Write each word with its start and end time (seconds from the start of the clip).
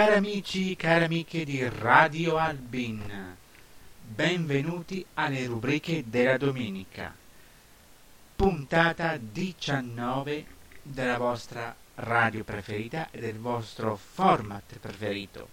Cari 0.00 0.14
amici, 0.14 0.76
cari 0.76 1.04
amiche 1.04 1.44
di 1.44 1.62
Radio 1.68 2.38
Albin, 2.38 3.36
benvenuti 4.00 5.04
alle 5.12 5.44
rubriche 5.44 6.04
della 6.06 6.38
domenica, 6.38 7.14
puntata 8.34 9.18
19 9.18 10.46
della 10.80 11.18
vostra 11.18 11.76
radio 11.96 12.44
preferita 12.44 13.10
e 13.10 13.20
del 13.20 13.38
vostro 13.38 13.94
format 13.94 14.78
preferito. 14.78 15.48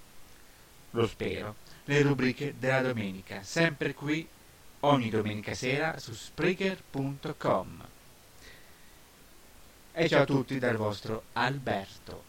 Lo 0.92 1.06
spero, 1.08 1.56
le 1.84 2.02
rubriche 2.02 2.54
della 2.58 2.82
domenica, 2.82 3.44
sempre 3.44 3.94
qui 3.94 4.26
ogni 4.80 5.10
domenica 5.10 5.54
sera 5.56 6.00
su 6.00 6.14
Spreaker.com. 6.14 7.86
E 9.92 10.08
ciao 10.08 10.22
a 10.22 10.26
tutti 10.26 10.58
dal 10.58 10.78
vostro 10.78 11.24
Alberto. 11.34 12.27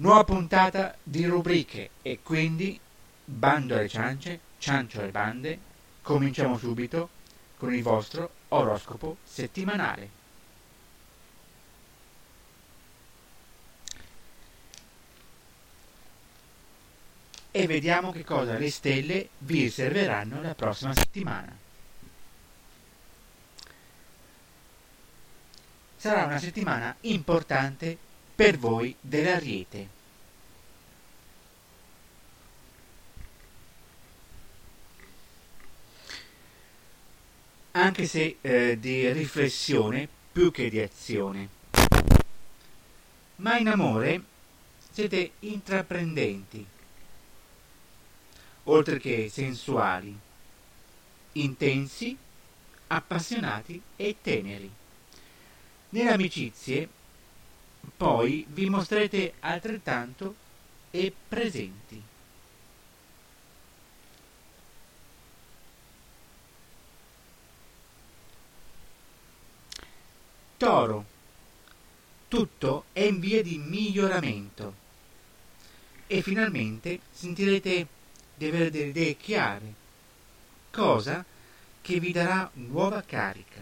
Nuova 0.00 0.22
puntata 0.22 0.96
di 1.02 1.24
rubriche 1.24 1.90
e 2.02 2.20
quindi 2.22 2.78
bando 3.24 3.74
alle 3.74 3.88
ciance, 3.88 4.38
ciancio 4.58 5.00
alle 5.00 5.10
bande. 5.10 5.58
Cominciamo 6.02 6.56
subito 6.56 7.08
con 7.56 7.74
il 7.74 7.82
vostro 7.82 8.30
oroscopo 8.48 9.16
settimanale. 9.24 10.10
E 17.50 17.66
vediamo 17.66 18.12
che 18.12 18.22
cosa 18.22 18.56
le 18.56 18.70
stelle 18.70 19.30
vi 19.38 19.62
riserveranno 19.62 20.40
la 20.40 20.54
prossima 20.54 20.94
settimana. 20.94 21.52
Sarà 25.96 26.24
una 26.24 26.38
settimana 26.38 26.94
importante 27.00 28.06
per 28.38 28.56
voi 28.56 28.94
dell'Ariete. 29.00 29.88
Anche 37.72 38.06
se 38.06 38.36
eh, 38.40 38.78
di 38.78 39.10
riflessione 39.10 40.08
più 40.30 40.52
che 40.52 40.70
di 40.70 40.78
azione. 40.78 41.48
Ma 43.36 43.58
in 43.58 43.66
amore 43.66 44.22
siete 44.92 45.32
intraprendenti, 45.40 46.64
oltre 48.64 49.00
che 49.00 49.28
sensuali, 49.28 50.16
intensi, 51.32 52.16
appassionati 52.86 53.82
e 53.96 54.16
teneri. 54.22 54.70
Nelle 55.88 56.12
amicizie 56.12 56.88
poi 57.96 58.46
vi 58.48 58.68
mostrerete 58.68 59.34
altrettanto 59.40 60.34
e 60.90 61.12
presenti. 61.28 62.02
Toro. 70.56 71.16
Tutto 72.26 72.84
è 72.92 73.02
in 73.02 73.20
via 73.20 73.42
di 73.42 73.58
miglioramento 73.58 74.74
e 76.06 76.20
finalmente 76.20 77.00
sentirete 77.10 77.86
di 78.34 78.46
avere 78.46 78.70
delle 78.70 78.86
idee 78.86 79.16
chiare, 79.16 79.74
cosa 80.70 81.24
che 81.80 82.00
vi 82.00 82.12
darà 82.12 82.50
nuova 82.54 83.02
carica, 83.02 83.60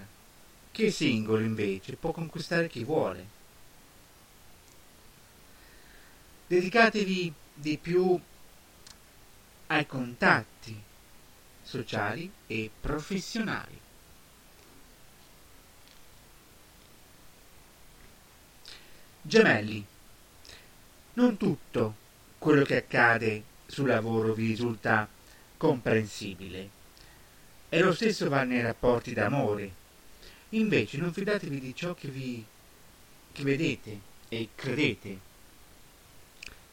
che 0.72 0.90
singolo 0.90 1.42
invece 1.42 1.96
può 1.96 2.12
conquistare 2.12 2.68
chi 2.68 2.82
vuole. 2.82 3.35
Dedicatevi 6.46 7.32
di 7.54 7.78
più 7.78 8.18
ai 9.68 9.86
contatti 9.86 10.80
sociali 11.62 12.30
e 12.46 12.70
professionali. 12.80 13.80
Gemelli. 19.22 19.84
Non 21.14 21.36
tutto 21.36 21.94
quello 22.38 22.64
che 22.64 22.76
accade 22.76 23.42
sul 23.66 23.88
lavoro 23.88 24.34
vi 24.34 24.46
risulta 24.46 25.08
comprensibile. 25.56 26.70
E 27.68 27.80
lo 27.80 27.92
stesso 27.92 28.28
va 28.28 28.44
nei 28.44 28.62
rapporti 28.62 29.12
d'amore. 29.12 29.84
Invece 30.50 30.98
non 30.98 31.12
fidatevi 31.12 31.58
di 31.58 31.74
ciò 31.74 31.94
che 31.94 32.08
vi 32.08 32.44
che 33.36 33.42
vedete 33.42 34.00
e 34.30 34.48
credete 34.54 35.25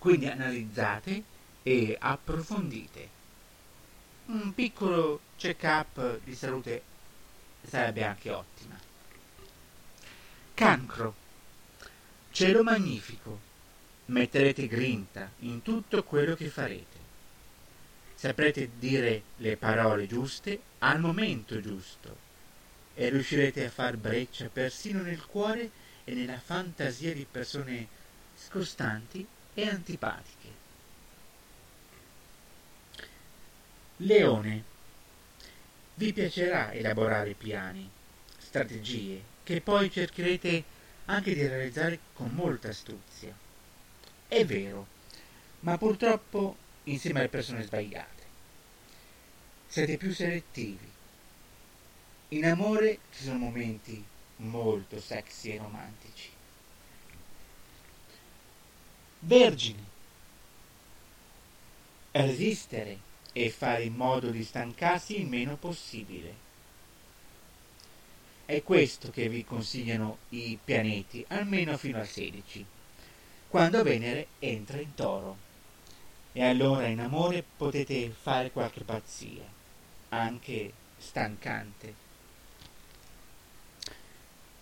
quindi 0.03 0.28
analizzate 0.28 1.24
e 1.64 1.96
approfondite. 1.97 3.09
Un 4.25 4.53
piccolo 4.53 5.22
check-up 5.38 6.19
di 6.25 6.36
salute 6.36 6.81
sarebbe 7.66 8.03
anche 8.03 8.30
ottima. 8.30 8.78
Cancro. 10.53 11.16
Cielo 12.31 12.63
magnifico. 12.63 13.40
Metterete 14.08 14.68
grinta 14.68 15.31
in 15.40 15.62
tutto 15.62 16.03
quello 16.03 16.36
che 16.36 16.50
farete. 16.50 16.97
Saprete 18.13 18.72
dire 18.78 19.24
le 19.38 19.56
parole 19.56 20.06
giuste 20.06 20.59
al 20.80 21.00
momento 21.00 21.62
giusto 21.62 22.18
e 22.94 23.08
riuscirete 23.08 23.68
a 23.68 23.69
far 23.69 23.96
breccia 23.96 24.50
persino 24.50 25.02
nel 25.02 25.25
cuore 25.25 25.72
e 26.03 26.13
nella 26.13 26.42
fantasia 26.42 27.13
di 27.13 27.25
persone 27.25 27.88
scostanti 28.36 29.25
e 29.53 29.68
antipatiche. 29.68 30.52
Leone. 33.97 34.72
Vi 35.96 36.12
piacerà 36.12 36.74
elaborare 36.74 37.34
piani, 37.34 37.90
strategie, 38.38 39.22
che 39.44 39.62
poi 39.62 39.92
cercherete 39.92 40.63
anche 41.06 41.34
di 41.34 41.46
realizzare 41.46 42.00
con 42.13 42.31
molta 42.31 42.69
astuzia. 42.69 43.36
È 44.28 44.44
vero, 44.45 44.88
ma 45.62 45.78
purtroppo 45.78 46.57
insieme 46.86 47.19
alle 47.19 47.30
persone 47.30 47.63
sbagliate. 47.63 48.24
Siete 49.68 49.98
più 49.98 50.12
selettivi. 50.13 50.92
In 52.30 52.45
amore 52.45 53.00
ci 53.12 53.24
sono 53.24 53.38
momenti 53.38 54.04
molto 54.38 55.00
sexy 55.00 55.51
e 55.51 55.57
romantici. 55.57 56.32
Vergine. 59.25 59.92
Resistere 62.12 63.00
e 63.31 63.50
fare 63.50 63.84
in 63.84 63.96
modo 63.96 64.30
di 64.30 64.44
stancarsi 64.44 65.20
il 65.20 65.28
meno 65.28 65.56
possibile. 65.56 66.42
È 68.46 68.62
questo 68.62 69.10
che 69.12 69.30
vi 69.30 69.46
consigliano 69.46 70.18
i 70.30 70.60
pianeti, 70.62 71.24
almeno 71.30 71.78
fino 71.78 72.00
al 72.00 72.08
16, 72.08 72.66
quando 73.48 73.81
Venere 73.81 74.28
entra 74.40 74.80
in 74.80 74.94
toro. 74.94 75.38
E 76.34 76.44
allora 76.44 76.88
in 76.88 77.00
amore 77.00 77.44
potete 77.56 78.10
fare 78.10 78.52
qualche 78.52 78.84
pazzia, 78.84 79.46
anche 80.10 80.74
stancante. 80.98 82.02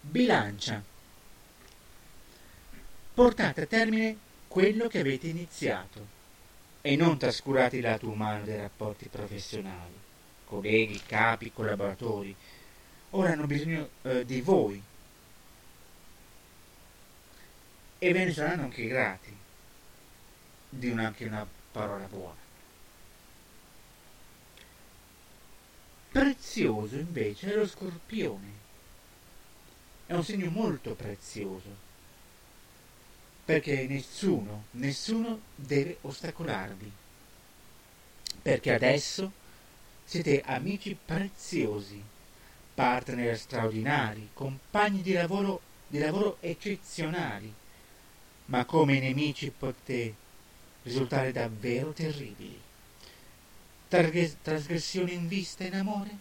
Bilancia. 0.02 0.84
portate 3.14 3.62
a 3.62 3.66
termine 3.66 4.30
quello 4.52 4.90
che 4.90 5.00
avete 5.00 5.28
iniziato 5.28 6.06
e 6.82 6.98
non 6.98 7.18
trascurate 7.18 7.78
il 7.78 7.84
lato 7.84 8.10
umano 8.10 8.44
dei 8.44 8.58
rapporti 8.58 9.08
professionali, 9.08 9.98
colleghi, 10.44 11.02
capi, 11.06 11.54
collaboratori. 11.54 12.36
Ora 13.12 13.32
hanno 13.32 13.48
bisogno 13.48 13.88
eh, 14.02 14.26
di 14.26 14.42
voi 14.42 14.84
e 17.98 18.12
ve 18.12 18.26
ne 18.26 18.34
saranno 18.34 18.64
anche 18.64 18.86
grati 18.88 19.34
di 20.68 20.90
una, 20.90 21.08
anche 21.08 21.24
una 21.24 21.48
parola 21.72 22.06
buona. 22.08 22.40
Prezioso 26.12 26.98
invece 26.98 27.54
è 27.54 27.56
lo 27.56 27.66
scorpione. 27.66 28.52
È 30.08 30.14
un 30.14 30.26
segno 30.26 30.50
molto 30.50 30.94
prezioso 30.94 31.90
perché 33.44 33.88
nessuno, 33.88 34.66
nessuno 34.72 35.40
deve 35.56 35.98
ostacolarvi, 36.02 36.92
perché 38.42 38.74
adesso 38.74 39.32
siete 40.04 40.42
amici 40.42 40.98
preziosi, 41.04 42.02
partner 42.74 43.38
straordinari, 43.38 44.30
compagni 44.34 45.02
di 45.02 45.14
lavoro, 45.14 45.62
di 45.88 46.00
lavoro 46.00 46.38
eccezionali, 46.40 47.54
ma 48.46 48.66
come 48.66 49.00
nemici 49.00 49.52
potete 49.52 50.16
risultare 50.84 51.32
davvero 51.32 51.92
terribili. 51.92 52.60
Trasgressioni 53.88 55.14
in 55.14 55.28
vista 55.28 55.64
in 55.66 55.76
amore? 55.76 56.18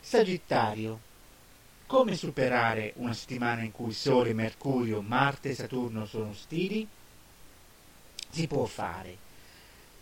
Sagittario 0.00 1.10
come 1.92 2.16
superare 2.16 2.94
una 2.96 3.12
settimana 3.12 3.60
in 3.60 3.70
cui 3.70 3.92
Sole, 3.92 4.32
Mercurio, 4.32 5.02
Marte 5.02 5.50
e 5.50 5.54
Saturno 5.54 6.06
sono 6.06 6.30
ostili? 6.30 6.88
Si 8.30 8.46
può 8.46 8.64
fare. 8.64 9.14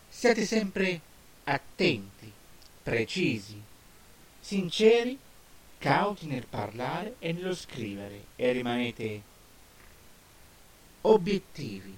Siate 0.08 0.46
sempre 0.46 1.00
attenti, 1.42 2.30
precisi, 2.80 3.60
sinceri, 4.38 5.18
cauti 5.78 6.26
nel 6.28 6.46
parlare 6.46 7.16
e 7.18 7.32
nello 7.32 7.56
scrivere 7.56 8.26
e 8.36 8.52
rimanete 8.52 9.22
obiettivi 11.00 11.96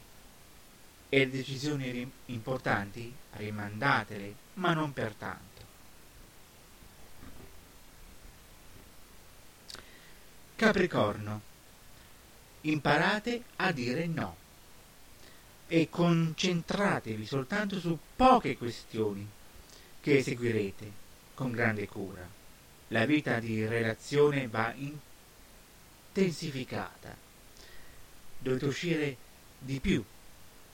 e 1.10 1.28
decisioni 1.28 2.10
importanti 2.26 3.14
rimandatele, 3.32 4.34
ma 4.54 4.72
non 4.72 4.94
per 4.94 5.12
tanto. 5.12 5.51
Capricorno. 10.62 11.40
Imparate 12.60 13.42
a 13.56 13.72
dire 13.72 14.06
no 14.06 14.36
e 15.66 15.88
concentratevi 15.90 17.26
soltanto 17.26 17.80
su 17.80 17.98
poche 18.14 18.56
questioni 18.56 19.28
che 20.00 20.18
eseguirete 20.18 20.92
con 21.34 21.50
grande 21.50 21.88
cura. 21.88 22.24
La 22.88 23.04
vita 23.06 23.40
di 23.40 23.66
relazione 23.66 24.46
va 24.46 24.72
intensificata. 26.12 27.16
Dovete 28.38 28.64
uscire 28.64 29.16
di 29.58 29.80
più 29.80 30.04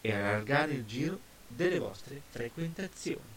e 0.02 0.12
allargare 0.12 0.72
il 0.72 0.84
giro 0.84 1.18
delle 1.48 1.78
vostre 1.78 2.20
frequentazioni. 2.28 3.36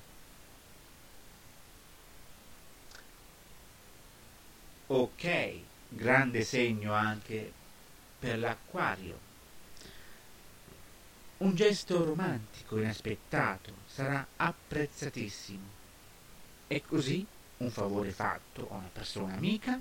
Ok 4.87 5.69
grande 5.93 6.43
segno 6.43 6.93
anche 6.93 7.51
per 8.17 8.39
l'acquario. 8.39 9.29
Un 11.37 11.53
gesto 11.55 12.03
romantico 12.05 12.77
inaspettato 12.77 13.73
sarà 13.87 14.25
apprezzatissimo. 14.37 15.79
E 16.67 16.81
così 16.81 17.25
un 17.57 17.69
favore 17.69 18.11
fatto 18.11 18.69
a 18.71 18.75
una 18.75 18.89
persona 18.91 19.33
amica 19.33 19.79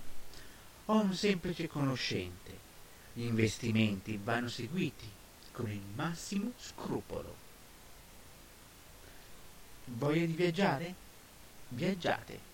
o 0.86 0.92
a 0.92 1.00
un 1.00 1.14
semplice 1.14 1.68
conoscente. 1.68 2.58
Gli 3.12 3.22
investimenti 3.22 4.18
vanno 4.22 4.48
seguiti 4.48 5.08
con 5.52 5.70
il 5.70 5.82
massimo 5.94 6.52
scrupolo. 6.58 7.36
Voglia 9.84 10.26
di 10.26 10.32
viaggiare? 10.32 10.94
Viaggiate 11.68 12.49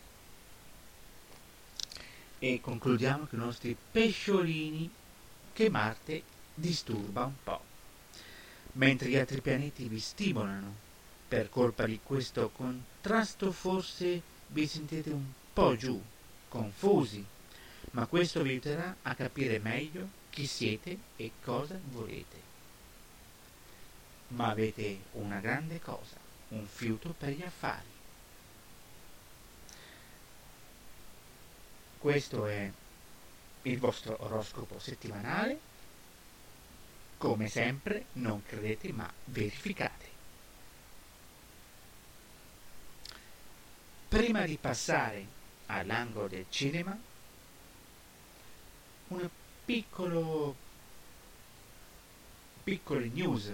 e 2.38 2.60
concludiamo 2.60 3.26
con 3.26 3.38
i 3.38 3.42
nostri 3.42 3.76
pesciolini 3.90 4.90
che 5.52 5.70
Marte 5.70 6.22
disturba 6.54 7.24
un 7.24 7.34
po', 7.42 7.60
mentre 8.72 9.08
gli 9.08 9.16
altri 9.16 9.40
pianeti 9.40 9.88
vi 9.88 9.98
stimolano. 9.98 10.84
Per 11.28 11.48
colpa 11.48 11.86
di 11.86 11.98
questo 12.02 12.50
contrasto 12.50 13.50
forse 13.50 14.22
vi 14.48 14.66
sentite 14.66 15.10
un 15.10 15.24
po' 15.52 15.74
giù, 15.76 16.00
confusi, 16.48 17.24
ma 17.92 18.06
questo 18.06 18.42
vi 18.42 18.50
aiuterà 18.50 18.96
a 19.02 19.14
capire 19.14 19.58
meglio 19.58 20.08
chi 20.30 20.46
siete 20.46 20.98
e 21.16 21.32
cosa 21.42 21.78
volete. 21.90 22.44
Ma 24.28 24.50
avete 24.50 25.00
una 25.12 25.40
grande 25.40 25.80
cosa, 25.80 26.16
un 26.48 26.66
fiuto 26.66 27.14
per 27.16 27.30
gli 27.30 27.42
affari. 27.42 27.95
Questo 31.98 32.46
è 32.46 32.70
il 33.62 33.78
vostro 33.78 34.16
oroscopo 34.20 34.78
settimanale. 34.78 35.58
Come 37.19 37.48
sempre, 37.48 38.06
non 38.14 38.43
credete 38.44 38.93
ma 38.93 39.10
verificate. 39.25 40.04
Prima 44.08 44.44
di 44.44 44.56
passare 44.56 45.26
all'angolo 45.66 46.28
del 46.28 46.46
cinema, 46.48 46.96
una 49.08 49.28
piccolo, 49.64 50.54
piccole 52.62 53.08
news 53.08 53.52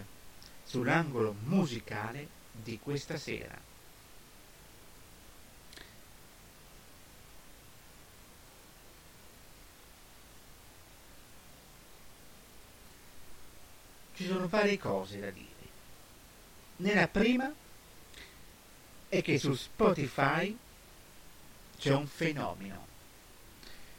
sull'angolo 0.65 1.35
musicale 1.45 2.29
di 2.53 2.79
questa 2.79 3.17
sera. 3.17 3.72
Ci 14.23 14.29
sono 14.29 14.47
varie 14.47 14.79
cose 14.79 15.19
da 15.19 15.31
dire. 15.31 15.51
Nella 16.77 17.09
prima 17.09 17.53
è 19.09 19.21
che 19.21 19.39
su 19.39 19.53
Spotify 19.55 20.57
c'è 21.77 21.93
un 21.93 22.07
fenomeno, 22.07 22.87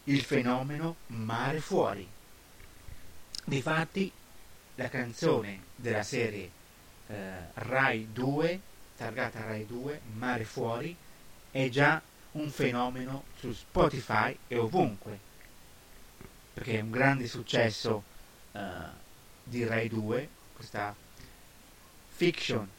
il 0.06 0.22
fenomeno 0.22 0.96
Mare 1.08 1.60
Fuori. 1.60 2.08
Difatti 3.44 4.12
la 4.76 4.88
canzone 4.88 5.64
della 5.76 6.04
serie 6.04 6.50
eh, 7.08 7.32
Rai 7.56 8.08
2, 8.14 8.60
targata 8.96 9.44
Rai 9.44 9.66
2, 9.66 10.02
Mare 10.14 10.46
Fuori, 10.46 10.96
è 11.52 11.68
già 11.68 12.02
un 12.32 12.50
fenomeno 12.50 13.26
su 13.38 13.52
Spotify 13.52 14.36
e 14.48 14.58
ovunque, 14.58 15.20
perché 16.54 16.80
è 16.80 16.82
un 16.82 16.92
grande 16.92 17.28
successo 17.28 18.04
eh, 18.54 19.02
di 19.44 19.66
Rai 19.66 19.88
2, 19.90 20.30
questa 20.56 20.96
fiction 22.10 22.70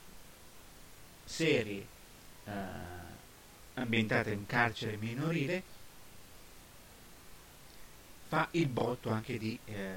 serie 1.25 1.87
eh, 2.45 2.53
ambientata 3.75 4.31
in 4.31 4.47
carcere 4.47 4.97
minorile, 4.97 5.63
fa 8.29 8.49
il 8.53 8.69
botto 8.69 9.11
anche 9.11 9.39
di 9.39 9.59
eh, 9.67 9.95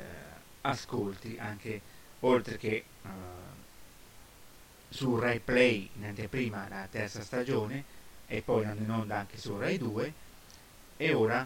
ascolti, 0.61 1.37
anche 1.39 1.81
oltre 2.21 2.57
che 2.57 2.75
eh, 2.75 3.09
su 4.89 5.17
Rai 5.17 5.39
Play 5.39 5.89
in 5.95 6.05
anteprima 6.05 6.67
la 6.67 6.87
terza 6.89 7.21
stagione 7.21 7.95
e 8.27 8.41
poi 8.41 8.63
in 8.63 8.89
onda 8.89 9.17
anche 9.17 9.37
su 9.37 9.57
Rai 9.57 9.77
2 9.77 10.13
e 10.97 11.13
ora 11.13 11.45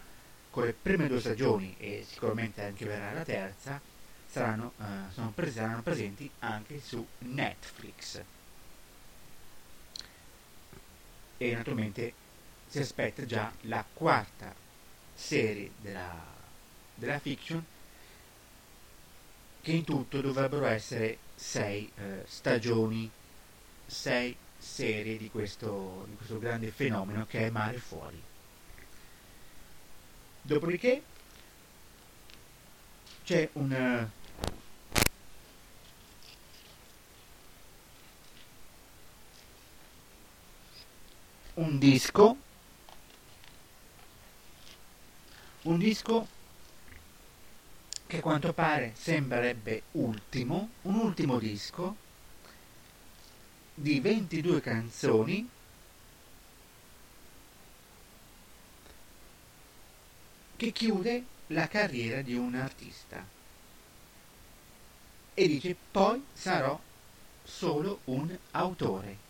con 0.50 0.66
le 0.66 0.74
prime 0.74 1.08
due 1.08 1.20
stagioni 1.20 1.76
e 1.78 2.06
sicuramente 2.08 2.64
anche 2.64 2.86
verrà 2.86 3.14
la 3.14 3.24
terza 3.24 3.80
saranno, 4.32 4.72
uh, 4.78 5.12
sono 5.12 5.32
pres- 5.32 5.54
saranno 5.54 5.82
presenti 5.82 6.32
anche 6.40 6.80
su 6.80 7.06
Netflix. 7.20 8.24
E 11.38 11.54
naturalmente 11.54 12.14
si 12.68 12.80
aspetta 12.80 13.26
già 13.26 13.52
la 13.62 13.84
quarta 13.94 14.56
serie 15.14 15.72
della, 15.82 16.16
della 16.96 17.20
fiction 17.20 17.64
che 19.62 19.72
in 19.72 19.84
tutto 19.84 20.22
dovrebbero 20.22 20.66
essere 20.66 21.18
sei 21.36 21.92
eh, 21.96 22.24
stagioni, 22.26 23.10
sei 23.86 24.36
serie 24.58 25.18
di 25.18 25.30
questo, 25.30 26.06
di 26.08 26.16
questo 26.16 26.40
grande 26.40 26.72
fenomeno 26.72 27.26
che 27.26 27.48
è 27.48 27.50
Mare 27.50 27.80
Fuori. 27.80 28.22
Dopodiché 30.42 31.04
c'è 33.24 33.50
un 33.54 34.10
un 41.56 41.78
disco. 41.78 42.38
Un 45.64 45.78
disco 45.78 46.28
che 48.08 48.18
a 48.18 48.22
quanto 48.22 48.54
pare 48.54 48.94
sembrerebbe 48.96 49.84
ultimo 49.92 50.70
un 50.84 50.96
ultimo 50.96 51.40
disco 51.40 51.96
di 53.74 54.00
22 54.00 54.62
canzoni. 54.62 55.50
Che 60.56 60.72
chiude 60.72 61.26
la 61.48 61.68
carriera 61.68 62.22
di 62.22 62.36
un 62.36 62.56
artista. 62.56 63.26
E 65.34 65.48
dice 65.48 65.76
poi 65.92 66.24
sarò 66.34 66.80
solo 67.44 68.02
un 68.06 68.38
autore 68.52 69.30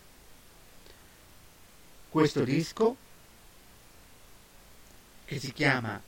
questo 2.12 2.44
disco 2.44 2.98
che 5.24 5.40
si 5.40 5.54
chiama 5.54 6.00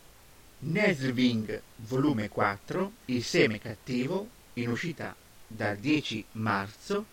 Neswing 0.59 1.61
volume 1.77 2.27
4 2.27 2.91
Il 3.05 3.23
seme 3.23 3.57
cattivo 3.57 4.27
in 4.55 4.69
uscita 4.69 5.15
dal 5.47 5.77
10 5.77 6.25
marzo 6.33 7.05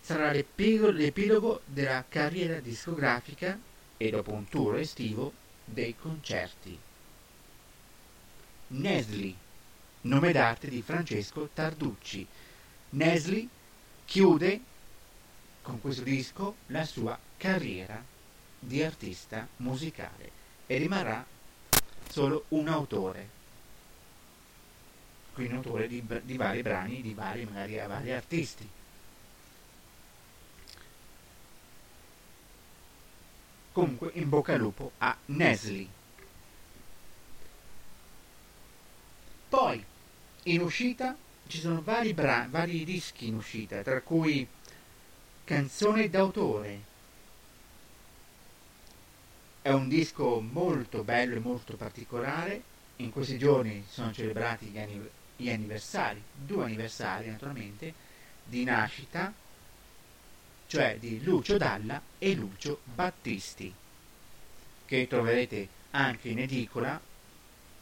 sarà 0.00 0.32
l'epilogo 0.32 1.60
della 1.66 2.02
carriera 2.08 2.58
discografica 2.60 3.58
e 3.98 4.08
dopo 4.08 4.32
un 4.32 4.48
tour 4.48 4.78
estivo 4.78 5.32
dei 5.62 5.94
concerti. 5.94 6.78
Nesli 8.68 9.36
nome 10.02 10.32
d'arte 10.32 10.68
di 10.68 10.80
Francesco 10.80 11.50
Tarducci. 11.52 12.26
Nesli 12.90 13.46
chiude 14.06 14.60
con 15.66 15.80
questo 15.80 16.04
disco 16.04 16.58
la 16.66 16.84
sua 16.84 17.18
carriera 17.36 18.00
di 18.56 18.84
artista 18.84 19.48
musicale 19.56 20.30
e 20.64 20.76
rimarrà 20.78 21.26
solo 22.08 22.44
un 22.50 22.68
autore. 22.68 23.28
Quindi 25.32 25.54
un 25.54 25.58
autore 25.58 25.88
di, 25.88 26.06
di 26.22 26.36
vari 26.36 26.62
brani 26.62 27.02
di 27.02 27.14
vari 27.14 27.44
magari 27.46 27.74
vari 27.84 28.12
artisti. 28.12 28.68
Comunque 33.72 34.12
in 34.14 34.28
bocca 34.28 34.52
al 34.52 34.60
lupo 34.60 34.92
a 34.98 35.16
Nesli. 35.26 35.90
Poi 39.48 39.84
in 40.44 40.60
uscita 40.60 41.16
ci 41.48 41.58
sono 41.58 41.82
vari, 41.82 42.14
bra- 42.14 42.46
vari 42.48 42.84
dischi 42.84 43.26
in 43.26 43.34
uscita 43.34 43.82
tra 43.82 44.00
cui 44.00 44.46
canzone 45.46 46.10
d'autore 46.10 46.80
è 49.62 49.70
un 49.70 49.88
disco 49.88 50.40
molto 50.40 51.04
bello 51.04 51.36
e 51.36 51.38
molto 51.38 51.76
particolare. 51.76 52.60
In 52.96 53.12
questi 53.12 53.38
giorni 53.38 53.84
sono 53.88 54.12
celebrati 54.12 54.66
gli, 54.66 54.78
anniv- 54.78 55.08
gli 55.36 55.48
anniversari, 55.48 56.20
due 56.34 56.64
anniversari 56.64 57.30
naturalmente, 57.30 57.94
di 58.42 58.64
nascita, 58.64 59.32
cioè 60.66 60.96
di 60.98 61.22
Lucio 61.22 61.56
Dalla 61.58 62.02
e 62.18 62.34
Lucio 62.34 62.80
Battisti, 62.82 63.72
che 64.84 65.06
troverete 65.06 65.68
anche 65.92 66.28
in 66.28 66.40
edicola, 66.40 67.00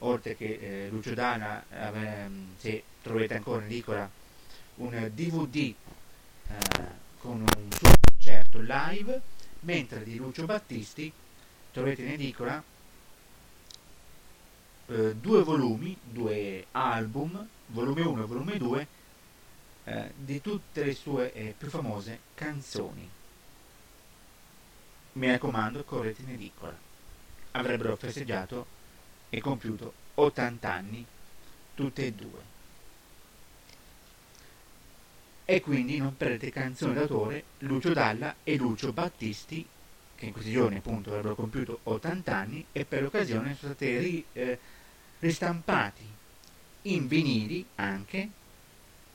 oltre 0.00 0.37
che 0.37 0.59
eh, 0.61 0.88
Lucio 0.90 1.14
Dalla, 1.14 1.64
eh, 1.71 2.28
se 2.59 2.83
trovate 3.00 3.35
ancora 3.37 3.61
in 3.61 3.71
edicola, 3.71 4.11
un 4.76 5.11
DVD 5.14 5.75
eh, 6.47 7.04
con 7.25 7.40
un 7.40 7.73
suo 7.73 7.90
concerto 8.07 8.61
live, 8.61 9.19
mentre 9.61 10.04
di 10.04 10.16
Lucio 10.16 10.45
Battisti 10.45 11.11
trovate 11.73 12.02
in 12.02 12.09
edicola 12.11 12.62
eh, 14.88 15.16
due 15.16 15.43
volumi, 15.43 15.97
due 16.02 16.66
album, 16.73 17.49
volume 17.69 18.02
1 18.02 18.23
e 18.23 18.26
volume 18.26 18.59
2, 18.59 18.87
eh, 19.85 20.12
di 20.14 20.43
tutte 20.43 20.85
le 20.85 20.95
sue 20.95 21.33
eh, 21.33 21.54
più 21.57 21.71
famose 21.71 22.21
canzoni. 22.35 23.09
Mi 25.12 25.26
raccomando, 25.26 25.83
correte 25.85 26.21
in 26.21 26.28
edicola. 26.28 26.76
Avrebbero 27.52 27.97
festeggiato 27.97 28.66
e 29.31 29.40
compiuto 29.40 29.95
80 30.16 30.71
anni, 30.71 31.07
tutte 31.75 32.04
e 32.04 32.12
due. 32.12 32.54
E 35.47 35.61
quindi 35.61 35.99
non 35.99 36.17
perdete 36.17 36.51
canzoni 36.51 36.95
d'autore 36.95 37.45
Lucio 37.59 37.93
Dalla 37.93 38.37
e 38.45 38.57
Lucio 38.57 38.93
Battisti 38.93 39.67
che 40.17 40.27
in 40.27 40.33
questi 40.33 40.53
giorni 40.53 40.77
appunto 40.77 41.11
avrebbero 41.11 41.35
compiuto 41.35 41.81
80 41.83 42.35
anni 42.35 42.65
e 42.73 42.85
per 42.85 43.03
l'occasione 43.03 43.55
sono 43.55 43.75
stati 43.75 43.99
ri, 43.99 44.25
eh, 44.33 44.59
ristampati 45.19 46.07
in 46.83 47.07
vinili 47.07 47.65
anche 47.77 48.29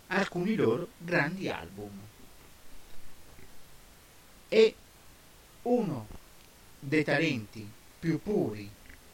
alcuni 0.08 0.56
loro 0.56 0.90
grandi 0.98 1.50
album. 1.50 1.90
E 4.50 4.76
uno 5.64 6.08
dei 6.80 7.04
talenti 7.04 7.68
più 8.00 8.22
puri 8.22 8.70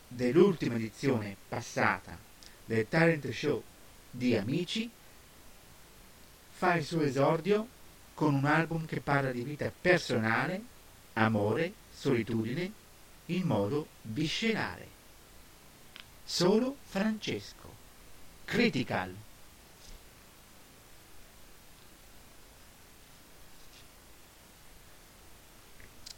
dell'ultima 0.07 0.75
edizione 0.75 1.36
passata 1.48 2.17
del 2.65 2.88
talent 2.88 3.29
show 3.31 3.62
di 4.10 4.36
Amici 4.36 4.89
fa 6.57 6.75
il 6.75 6.85
suo 6.85 7.01
esordio 7.01 7.67
con 8.13 8.33
un 8.33 8.45
album 8.45 8.85
che 8.85 9.01
parla 9.01 9.31
di 9.31 9.43
vita 9.43 9.69
personale, 9.69 10.62
amore 11.13 11.74
solitudine 11.91 12.71
in 13.25 13.41
modo 13.43 13.88
viscerale. 14.03 14.88
Solo 16.24 16.77
Francesco. 16.88 17.74
Critical. 18.45 19.13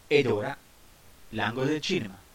Ed 0.06 0.28
ora 0.28 0.56
l'angolo 1.30 1.66
del 1.66 1.82
cinema. 1.82 2.27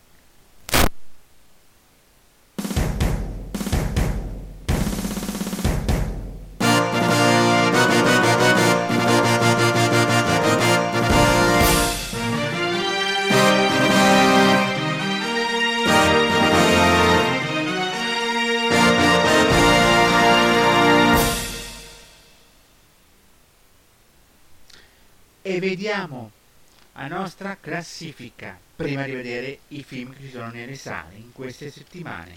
La 27.02 27.09
nostra 27.09 27.56
classifica 27.59 28.56
prima 28.76 29.02
di 29.04 29.11
vedere 29.11 29.62
i 29.68 29.82
film 29.82 30.12
che 30.12 30.21
ci 30.21 30.30
sono 30.30 30.52
nelle 30.52 30.76
sale 30.76 31.16
in 31.16 31.32
queste 31.32 31.68
settimane. 31.68 32.37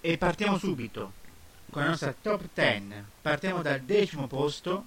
E 0.00 0.18
partiamo 0.18 0.58
subito 0.58 1.12
con 1.70 1.82
la 1.82 1.90
nostra 1.90 2.12
top 2.12 2.48
10. 2.52 3.04
Partiamo 3.22 3.62
dal 3.62 3.80
decimo 3.82 4.26
posto 4.26 4.84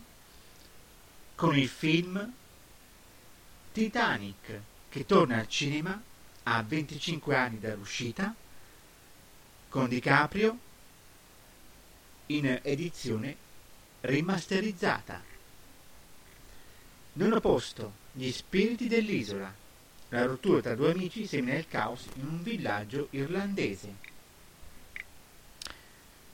con 1.35 1.57
il 1.57 1.69
film 1.69 2.33
Titanic 3.71 4.59
che 4.89 5.05
torna 5.05 5.37
al 5.37 5.47
cinema 5.47 6.01
a 6.43 6.61
25 6.63 7.33
anni 7.33 7.59
dall'uscita 7.59 8.35
con 9.69 9.87
DiCaprio 9.87 10.63
in 12.27 12.59
edizione 12.63 13.35
rimasterizzata. 14.01 15.21
Non 17.13 17.39
posto, 17.39 17.93
gli 18.11 18.31
spiriti 18.31 18.87
dell'isola. 18.87 19.53
La 20.09 20.25
rottura 20.25 20.61
tra 20.61 20.75
due 20.75 20.91
amici 20.91 21.25
semina 21.25 21.57
il 21.57 21.67
caos 21.67 22.05
in 22.15 22.25
un 22.27 22.43
villaggio 22.43 23.07
irlandese. 23.11 23.93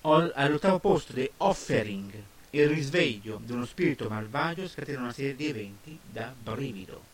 All'ottavo 0.01 0.79
posto 0.79 1.13
The 1.13 1.31
Offering, 1.37 2.11
il 2.51 2.67
risveglio 2.67 3.39
di 3.43 3.51
uno 3.51 3.65
spirito 3.65 4.09
malvagio 4.09 4.67
scatena 4.67 5.01
una 5.01 5.13
serie 5.13 5.35
di 5.35 5.47
eventi 5.47 5.99
da 6.03 6.33
brivido. 6.37 7.09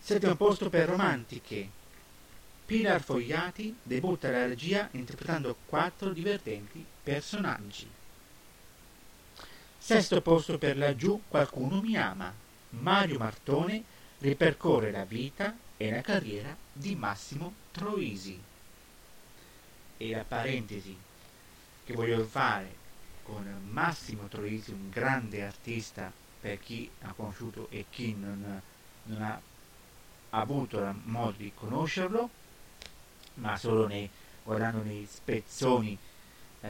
Settimo 0.00 0.34
posto 0.34 0.68
per 0.68 0.88
Romantiche, 0.88 1.70
Pilar 2.66 3.00
Fogliati 3.00 3.76
debutta 3.80 4.26
alla 4.26 4.46
regia 4.46 4.88
interpretando 4.90 5.56
quattro 5.66 6.10
divertenti 6.10 6.84
personaggi. 7.00 7.88
Sesto 9.78 10.20
posto 10.20 10.58
per 10.58 10.76
laggiù 10.76 11.22
Qualcuno 11.28 11.80
mi 11.80 11.96
ama, 11.96 12.34
Mario 12.70 13.18
Martone 13.18 13.84
ripercorre 14.18 14.90
la 14.90 15.04
vita 15.04 15.56
e 15.76 15.92
la 15.92 16.00
carriera 16.00 16.56
di 16.72 16.96
Massimo 16.96 17.54
Troisi. 17.70 18.42
E 19.98 20.10
la 20.10 20.24
parentesi 20.26 20.98
che 21.84 21.92
voglio 21.92 22.24
fare 22.24 22.74
con 23.22 23.46
Massimo 23.70 24.26
Troisi, 24.26 24.72
un 24.72 24.90
grande 24.90 25.44
artista 25.44 26.12
per 26.40 26.58
chi 26.58 26.90
ha 27.02 27.12
conosciuto 27.12 27.68
e 27.70 27.86
chi 27.90 28.12
non, 28.14 28.60
non 29.04 29.22
ha 29.22 29.40
avuto 30.30 30.94
modo 31.04 31.36
di 31.36 31.52
conoscerlo, 31.54 32.28
ma 33.36 33.56
solo 33.56 33.86
nei, 33.86 34.08
guardando 34.42 34.82
nei 34.82 35.06
spezzoni 35.10 35.96
eh, 36.60 36.68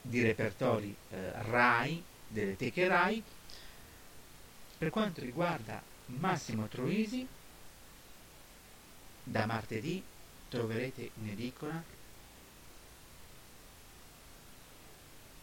di 0.00 0.22
repertori 0.22 0.94
eh, 1.10 1.42
RAI, 1.42 2.02
delle 2.28 2.56
teche 2.56 2.88
RAI. 2.88 3.22
Per 4.78 4.90
quanto 4.90 5.20
riguarda 5.20 5.82
Massimo 6.06 6.66
Troisi, 6.66 7.26
da 9.22 9.46
martedì 9.46 10.02
troverete 10.48 11.10
in 11.22 11.28
edicola 11.30 11.82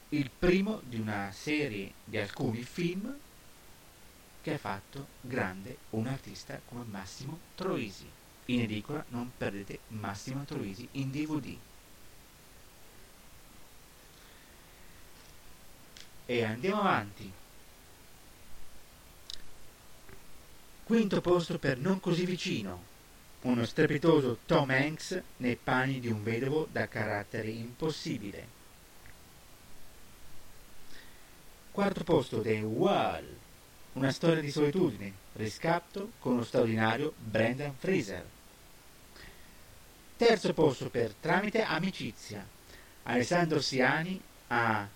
il 0.10 0.30
primo 0.30 0.82
di 0.84 1.00
una 1.00 1.32
serie 1.32 1.94
di 2.04 2.18
alcuni 2.18 2.64
film 2.64 3.18
che 4.42 4.54
ha 4.54 4.58
fatto 4.58 5.08
grande 5.22 5.78
un 5.92 6.08
artista 6.08 6.60
come 6.66 6.84
Massimo 6.84 7.40
Troisi. 7.56 8.10
In 8.46 8.62
edicola 8.62 9.04
non 9.10 9.32
perdete 9.38 9.80
Massimo 9.90 10.44
Troisi 10.44 10.88
in 10.94 11.12
DVD. 11.12 11.56
E 16.26 16.44
andiamo 16.44 16.82
avanti. 16.82 17.32
Quinto 20.84 21.22
posto 21.22 21.60
per 21.60 21.78
Non 21.78 22.00
così 22.00 22.26
vicino. 22.26 22.90
Uno 23.42 23.66
strepitoso 23.66 24.40
Tom 24.46 24.70
Hanks 24.70 25.22
nei 25.38 25.56
panni 25.56 26.00
di 26.00 26.10
un 26.10 26.22
vedovo 26.22 26.68
da 26.72 26.88
carattere 26.88 27.50
impossibile. 27.50 28.60
Quarto 31.72 32.04
posto 32.04 32.42
The 32.42 32.60
Wall 32.62 33.41
una 33.94 34.12
storia 34.12 34.42
di 34.42 34.52
solitudine, 34.52 35.12
riscatto 35.34 36.12
con 36.20 36.38
lo 36.38 36.44
straordinario 36.44 37.14
Brendan 37.18 37.76
Fraser. 37.76 38.26
Terzo 40.16 40.54
posto 40.54 40.90
per 40.90 41.14
Tramite 41.16 41.62
Amicizia. 41.64 42.48
Alessandro 43.04 43.60
Siani 43.60 44.22
ha 44.48 44.88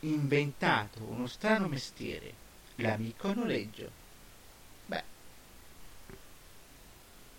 inventato 0.00 1.04
uno 1.04 1.26
strano 1.26 1.68
mestiere, 1.68 2.34
l'amico 2.76 3.28
a 3.28 3.34
noleggio. 3.34 3.90
Beh, 4.86 5.04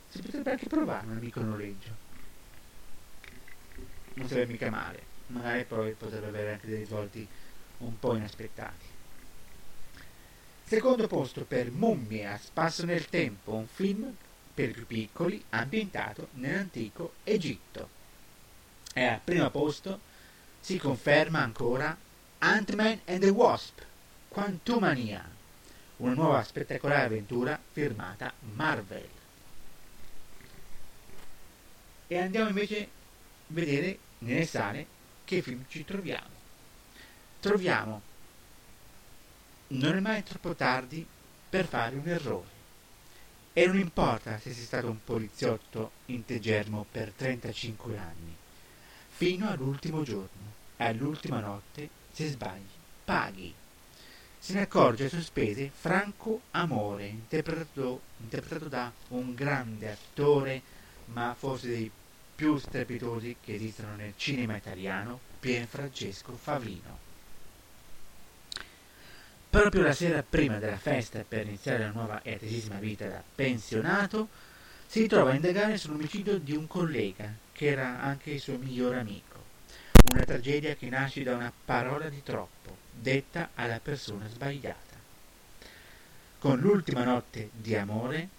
si 0.09 0.21
potrebbe 0.21 0.51
anche 0.51 0.67
provare 0.67 1.05
un 1.05 1.17
amico 1.17 1.39
a 1.39 1.43
noleggio. 1.43 1.97
Non 4.13 4.27
sarebbe 4.27 4.53
mica 4.53 4.69
male, 4.69 5.03
magari 5.27 5.65
poi 5.65 5.93
potrebbe 5.93 6.27
avere 6.27 6.53
anche 6.53 6.67
dei 6.67 6.79
risvolti 6.79 7.27
un 7.79 7.99
po' 7.99 8.15
inaspettati. 8.15 8.88
Secondo 10.69 11.07
posto 11.07 11.45
per 11.45 11.71
Mummie 11.71 12.27
a 12.27 12.37
spasso 12.37 12.85
nel 12.85 13.09
tempo, 13.09 13.53
un 13.53 13.65
film 13.65 14.15
per 14.53 14.69
i 14.69 14.73
più 14.73 14.85
piccoli 14.85 15.43
ambientato 15.49 16.27
nell'antico 16.33 17.13
Egitto. 17.23 17.89
E 18.93 19.03
al 19.03 19.19
primo 19.23 19.49
posto 19.49 19.99
si 20.59 20.77
conferma 20.77 21.41
ancora 21.41 21.97
Ant-Man 22.37 22.99
and 23.05 23.19
the 23.19 23.29
Wasp, 23.29 23.81
Quantumania, 24.27 25.27
una 25.97 26.13
nuova 26.13 26.43
spettacolare 26.43 27.05
avventura 27.05 27.59
firmata 27.71 28.31
Marvel. 28.53 29.09
E 32.05 32.17
andiamo 32.19 32.49
invece 32.49 32.83
a 32.83 32.87
vedere 33.47 33.97
nelle 34.19 34.45
sale 34.45 34.85
che 35.25 35.41
film 35.41 35.65
ci 35.67 35.83
troviamo. 35.83 36.37
Troviamo 37.39 38.08
non 39.69 39.95
è 39.95 39.99
mai 39.99 40.23
troppo 40.23 40.55
tardi 40.55 41.05
per 41.49 41.65
fare 41.65 41.95
un 41.95 42.07
errore. 42.07 42.57
E 43.53 43.65
non 43.65 43.77
importa 43.77 44.37
se 44.39 44.53
sei 44.53 44.63
stato 44.63 44.89
un 44.89 45.03
poliziotto 45.03 45.91
integermo 46.05 46.85
per 46.89 47.11
35 47.15 47.97
anni, 47.97 48.35
fino 49.09 49.49
all'ultimo 49.49 50.03
giorno 50.03 50.49
all'ultima 50.79 51.39
notte, 51.39 51.89
se 52.11 52.29
sbagli, 52.29 52.67
paghi. 53.03 53.53
Se 54.39 54.53
ne 54.53 54.61
accorge 54.61 55.05
a 55.05 55.09
sue 55.09 55.21
spese 55.21 55.69
Franco 55.73 56.41
Amore, 56.51 57.07
interpretato, 57.07 58.01
interpretato 58.17 58.69
da 58.69 58.91
un 59.09 59.33
grande 59.33 59.91
attore, 59.91 60.61
ma 61.05 61.35
forse 61.37 61.67
dei 61.67 61.91
più 62.35 62.57
strepitosi 62.57 63.35
che 63.41 63.55
esistono 63.55 63.95
nel 63.95 64.13
cinema 64.15 64.55
italiano, 64.55 65.19
Pierfrancesco 65.39 66.37
Favino. 66.37 67.08
Proprio 69.49 69.81
la 69.81 69.93
sera 69.93 70.21
prima 70.21 70.59
della 70.59 70.77
festa 70.77 71.25
per 71.27 71.47
iniziare 71.47 71.79
la 71.79 71.89
nuova 71.89 72.21
e 72.21 72.35
attesissima 72.35 72.77
vita 72.77 73.07
da 73.07 73.23
pensionato, 73.33 74.27
si 74.85 75.01
ritrova 75.01 75.31
a 75.31 75.33
indagare 75.33 75.75
sull'omicidio 75.75 76.37
di 76.37 76.55
un 76.55 76.67
collega, 76.67 77.33
che 77.51 77.65
era 77.65 77.99
anche 77.99 78.29
il 78.29 78.39
suo 78.39 78.59
migliore 78.59 78.99
amico. 78.99 79.43
Una 80.13 80.23
tragedia 80.23 80.75
che 80.75 80.87
nasce 80.89 81.23
da 81.23 81.33
una 81.33 81.51
parola 81.65 82.09
di 82.09 82.21
troppo, 82.21 82.77
detta 82.91 83.49
alla 83.55 83.79
persona 83.79 84.27
sbagliata. 84.27 84.97
Con 86.37 86.59
l'ultima 86.59 87.03
notte 87.03 87.49
di 87.51 87.75
amore, 87.75 88.29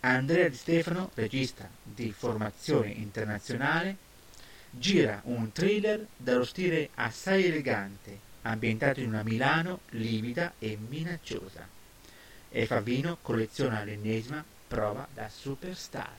Andrea 0.00 0.50
Di 0.50 0.56
Stefano, 0.56 1.10
regista 1.14 1.66
di 1.82 2.12
formazione 2.12 2.90
internazionale, 2.90 3.96
gira 4.68 5.22
un 5.24 5.50
thriller 5.52 6.06
dallo 6.18 6.44
stile 6.44 6.90
assai 6.96 7.46
elegante 7.46 8.32
ambientato 8.44 9.00
in 9.00 9.08
una 9.08 9.22
Milano 9.22 9.80
livida 9.90 10.54
e 10.58 10.76
minacciosa. 10.76 11.68
E 12.48 12.66
Favino 12.66 13.18
colleziona 13.20 13.82
l'ennesima 13.82 14.44
prova 14.68 15.06
da 15.12 15.28
superstar. 15.28 16.16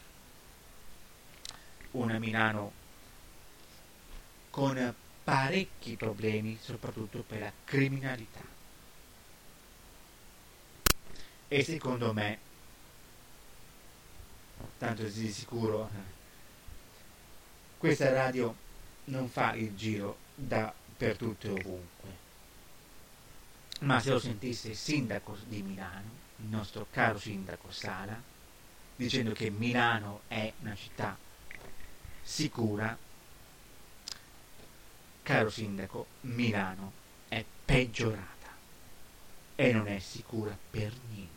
Una 1.91 2.19
Milano 2.19 2.83
con 4.49 4.93
parecchi 5.23 5.95
problemi, 5.95 6.57
soprattutto 6.61 7.23
per 7.25 7.39
la 7.39 7.51
criminalità. 7.63 8.41
E 11.47 11.63
secondo 11.63 12.11
me, 12.11 12.39
tanto 14.77 15.03
di 15.03 15.31
sicuro, 15.31 15.89
questa 17.77 18.11
radio 18.11 18.55
non 19.05 19.29
fa 19.29 19.53
il 19.53 19.75
giro 19.75 20.17
da 20.35 20.73
per 20.97 21.17
tutto 21.17 21.47
e 21.47 21.51
ovunque. 21.51 22.23
Ma 23.81 23.99
se 23.99 24.11
lo 24.11 24.19
sentisse 24.19 24.69
il 24.69 24.77
sindaco 24.77 25.37
di 25.45 25.61
Milano, 25.61 26.09
il 26.37 26.45
nostro 26.45 26.87
caro 26.89 27.19
sindaco 27.19 27.71
Sala, 27.71 28.21
dicendo 28.95 29.33
che 29.33 29.49
Milano 29.49 30.21
è 30.27 30.51
una 30.61 30.75
città 30.75 31.17
sicura, 32.21 32.97
caro 35.21 35.49
sindaco, 35.49 36.07
Milano 36.21 36.91
è 37.27 37.43
peggiorata 37.65 38.33
e 39.55 39.71
non 39.71 39.87
è 39.87 39.99
sicura 39.99 40.57
per 40.69 40.93
niente. 41.09 41.33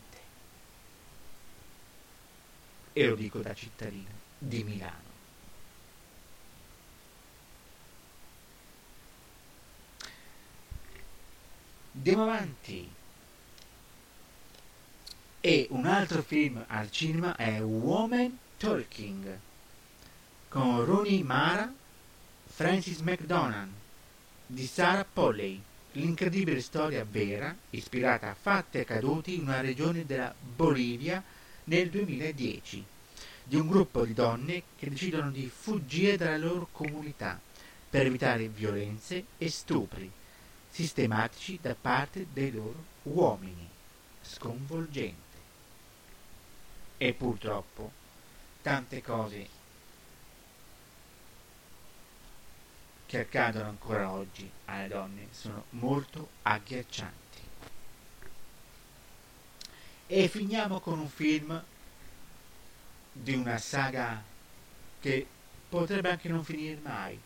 E 2.93 3.05
lo 3.07 3.15
dico 3.15 3.39
da 3.39 3.53
cittadino 3.53 4.09
di 4.37 4.63
Milano. 4.63 5.08
Andiamo 11.91 12.23
avanti. 12.23 12.87
E 15.41 15.67
un 15.71 15.85
altro 15.85 16.21
film 16.21 16.63
al 16.67 16.91
cinema 16.91 17.35
è 17.35 17.61
Woman 17.61 18.37
Talking 18.57 19.39
con 20.49 20.85
Rooney 20.85 21.23
Mara, 21.23 21.73
Francis 22.45 22.99
McDonald 22.99 23.71
di 24.45 24.65
Sarah 24.67 25.05
Polley. 25.11 25.61
L'incredibile 25.93 26.61
storia 26.61 27.03
vera, 27.09 27.55
ispirata 27.71 28.29
a 28.29 28.35
fatti 28.39 28.77
accaduti 28.77 29.35
in 29.35 29.41
una 29.41 29.59
regione 29.59 30.05
della 30.05 30.33
Bolivia 30.39 31.23
nel 31.65 31.89
2010, 31.89 32.85
di 33.43 33.55
un 33.55 33.67
gruppo 33.67 34.05
di 34.05 34.13
donne 34.13 34.63
che 34.77 34.89
decidono 34.89 35.31
di 35.31 35.51
fuggire 35.51 36.15
dalla 36.15 36.37
loro 36.37 36.67
comunità 36.71 37.39
per 37.89 38.05
evitare 38.05 38.47
violenze 38.47 39.25
e 39.39 39.49
stupri 39.49 40.11
sistematici 40.79 41.59
da 41.61 41.75
parte 41.75 42.27
dei 42.31 42.51
loro 42.51 42.83
uomini. 43.03 43.67
Sconvolgente. 44.21 45.37
E 46.97 47.13
purtroppo 47.13 47.91
tante 48.61 49.01
cose 49.01 49.57
che 53.05 53.19
accadono 53.19 53.69
ancora 53.69 54.11
oggi 54.11 54.49
alle 54.65 54.87
donne 54.87 55.27
sono 55.31 55.65
molto 55.71 56.29
agghiaccianti. 56.43 57.29
e 60.11 60.27
finiamo 60.27 60.79
con 60.79 60.97
un 60.97 61.07
film 61.07 61.63
di 63.11 63.35
una 63.35 63.59
saga 63.59 64.19
che 64.99 65.27
potrebbe 65.69 66.09
anche 66.09 66.27
non 66.29 66.43
finire 66.43 66.79
mai. 66.81 67.19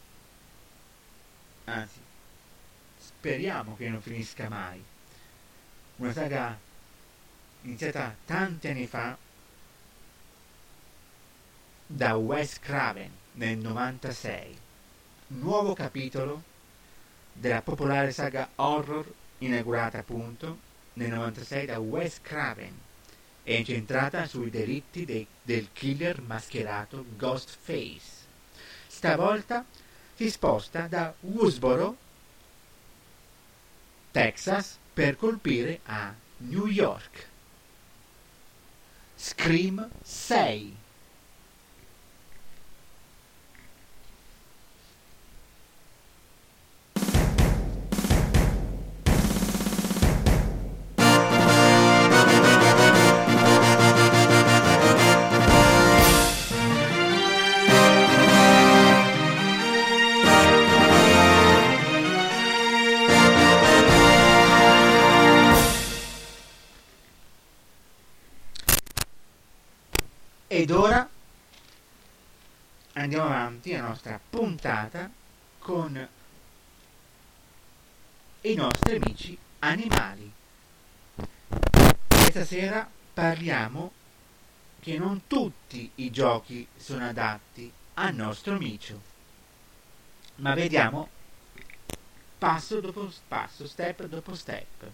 Anzi, 1.63 1.99
speriamo 3.05 3.75
che 3.75 3.89
non 3.89 4.01
finisca 4.01 4.49
mai. 4.49 4.83
Una 5.97 6.13
saga 6.13 6.57
iniziata 7.61 8.15
tanti 8.25 8.67
anni 8.67 8.87
fa 8.87 9.17
da 11.85 12.15
Wes 12.15 12.59
Craven 12.59 13.11
nel 13.33 13.57
96. 13.57 14.57
Nuovo 15.27 15.73
capitolo 15.73 16.43
della 17.33 17.61
popolare 17.61 18.11
saga 18.11 18.49
horror 18.55 19.11
inaugurata 19.39 19.99
appunto 19.99 20.71
nel 20.93 21.11
96 21.11 21.65
da 21.65 21.79
Wes 21.79 22.19
Craven 22.21 22.79
è 23.43 23.51
incentrata 23.53 24.25
sui 24.25 24.49
delitti 24.49 25.03
dei, 25.03 25.27
del 25.41 25.69
killer 25.73 26.21
mascherato 26.21 27.05
Ghostface. 27.17 28.21
Stavolta 28.87 29.65
si 30.15 30.29
sposta 30.29 30.87
da 30.87 31.13
Woodsboro, 31.19 31.97
Texas, 34.13 34.77
per 34.93 35.15
colpire 35.15 35.79
a 35.85 36.13
New 36.37 36.67
York. 36.67 37.27
Scream 39.15 39.89
6 40.03 40.82
Ed 70.63 70.71
ora 70.71 71.05
andiamo 72.93 73.25
avanti 73.25 73.73
la 73.73 73.81
nostra 73.81 74.17
puntata 74.29 75.11
con 75.59 76.07
i 78.39 78.53
nostri 78.53 78.95
amici 78.95 79.37
animali. 79.59 80.31
Questa 82.07 82.45
sera 82.45 82.89
parliamo 83.13 83.91
che 84.79 84.97
non 84.97 85.27
tutti 85.27 85.91
i 85.95 86.09
giochi 86.11 86.65
sono 86.77 87.09
adatti 87.09 87.69
al 87.95 88.15
nostro 88.15 88.57
micio, 88.57 89.01
ma 90.35 90.53
vediamo 90.53 91.09
passo 92.37 92.79
dopo 92.79 93.11
passo, 93.27 93.67
step 93.67 94.05
dopo 94.05 94.33
step. 94.33 94.89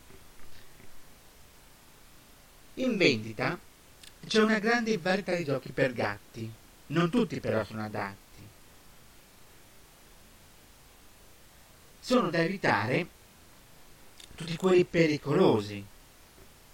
In 2.73 2.97
vendita 2.97 3.67
c'è 4.27 4.41
una 4.41 4.59
grande 4.59 4.97
varietà 4.97 5.35
di 5.35 5.43
giochi 5.43 5.71
per 5.71 5.93
gatti, 5.93 6.51
non 6.87 7.09
tutti 7.09 7.39
però 7.39 7.63
sono 7.63 7.83
adatti. 7.83 8.17
Sono 11.99 12.29
da 12.29 12.39
evitare 12.39 13.07
tutti 14.35 14.55
quelli 14.55 14.85
pericolosi, 14.85 15.83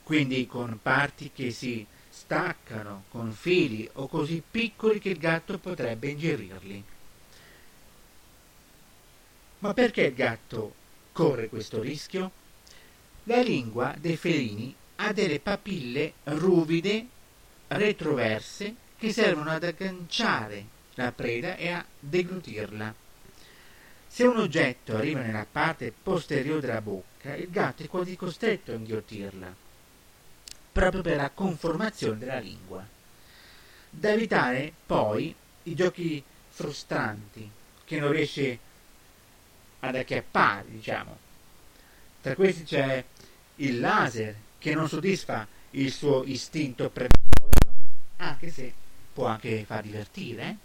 quindi 0.03 0.45
con 0.47 0.79
parti 0.81 1.31
che 1.33 1.51
si 1.51 1.85
staccano, 2.09 3.05
con 3.09 3.31
fili 3.33 3.89
o 3.93 4.07
così 4.07 4.41
piccoli 4.49 4.99
che 4.99 5.09
il 5.09 5.17
gatto 5.17 5.57
potrebbe 5.57 6.09
ingerirli. 6.09 6.83
Ma 9.59 9.73
perché 9.73 10.03
il 10.03 10.13
gatto 10.13 10.73
corre 11.11 11.49
questo 11.49 11.81
rischio? 11.81 12.31
La 13.23 13.41
lingua 13.41 13.95
dei 13.97 14.15
felini 14.15 14.73
ha 14.97 15.11
delle 15.11 15.39
papille 15.39 16.13
ruvide 16.25 17.07
retroverse 17.67 18.75
che 18.97 19.11
servono 19.11 19.51
ad 19.51 19.63
agganciare 19.63 20.65
la 20.95 21.11
preda 21.11 21.55
e 21.55 21.69
a 21.69 21.85
deglutirla. 21.99 22.93
Se 24.07 24.23
un 24.23 24.37
oggetto 24.37 24.95
arriva 24.95 25.19
nella 25.19 25.45
parte 25.49 25.91
posteriore 25.91 26.61
della 26.61 26.81
bocca, 26.81 27.35
il 27.35 27.49
gatto 27.49 27.83
è 27.83 27.87
quasi 27.87 28.15
costretto 28.15 28.71
a 28.71 28.75
inghiotirla, 28.75 29.53
proprio 30.71 31.01
per 31.01 31.17
la 31.17 31.29
conformazione 31.31 32.19
della 32.19 32.39
lingua. 32.39 32.85
Da 33.89 34.11
evitare 34.11 34.71
poi 34.85 35.35
i 35.63 35.75
giochi 35.75 36.23
frustranti, 36.49 37.49
che 37.83 37.99
non 37.99 38.11
riesce 38.11 38.59
ad 39.81 39.95
acchiappare, 39.95 40.69
diciamo. 40.69 41.17
Tra 42.21 42.35
questi 42.35 42.63
c'è 42.63 43.03
il 43.57 43.79
laser, 43.79 44.35
che 44.57 44.73
non 44.73 44.87
soddisfa 44.87 45.45
il 45.71 45.91
suo 45.91 46.23
istinto 46.23 46.89
predatorio 46.89 47.24
anche 48.17 48.51
se 48.51 48.73
può 49.13 49.27
anche 49.27 49.63
far 49.65 49.81
divertire, 49.81 50.49
eh? 50.49 50.55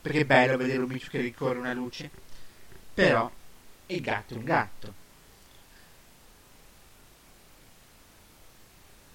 perché 0.00 0.20
è 0.20 0.24
bello 0.24 0.56
vedere 0.56 0.78
un 0.78 0.88
micio 0.88 1.08
che 1.10 1.20
ricorre 1.20 1.58
una 1.58 1.72
luce, 1.72 2.10
però 2.92 3.30
il 3.86 4.00
gatto 4.00 4.34
è 4.34 4.36
un 4.36 4.44
gatto. 4.44 5.04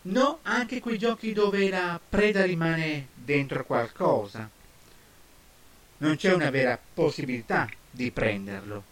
No, 0.03 0.39
anche 0.41 0.79
quei 0.79 0.97
giochi 0.97 1.31
dove 1.31 1.69
la 1.69 1.99
preda 2.09 2.43
rimane 2.43 3.09
dentro 3.13 3.63
qualcosa. 3.65 4.49
Non 5.97 6.15
c'è 6.15 6.33
una 6.33 6.49
vera 6.49 6.79
possibilità 6.93 7.69
di 7.91 8.09
prenderlo. 8.09 8.83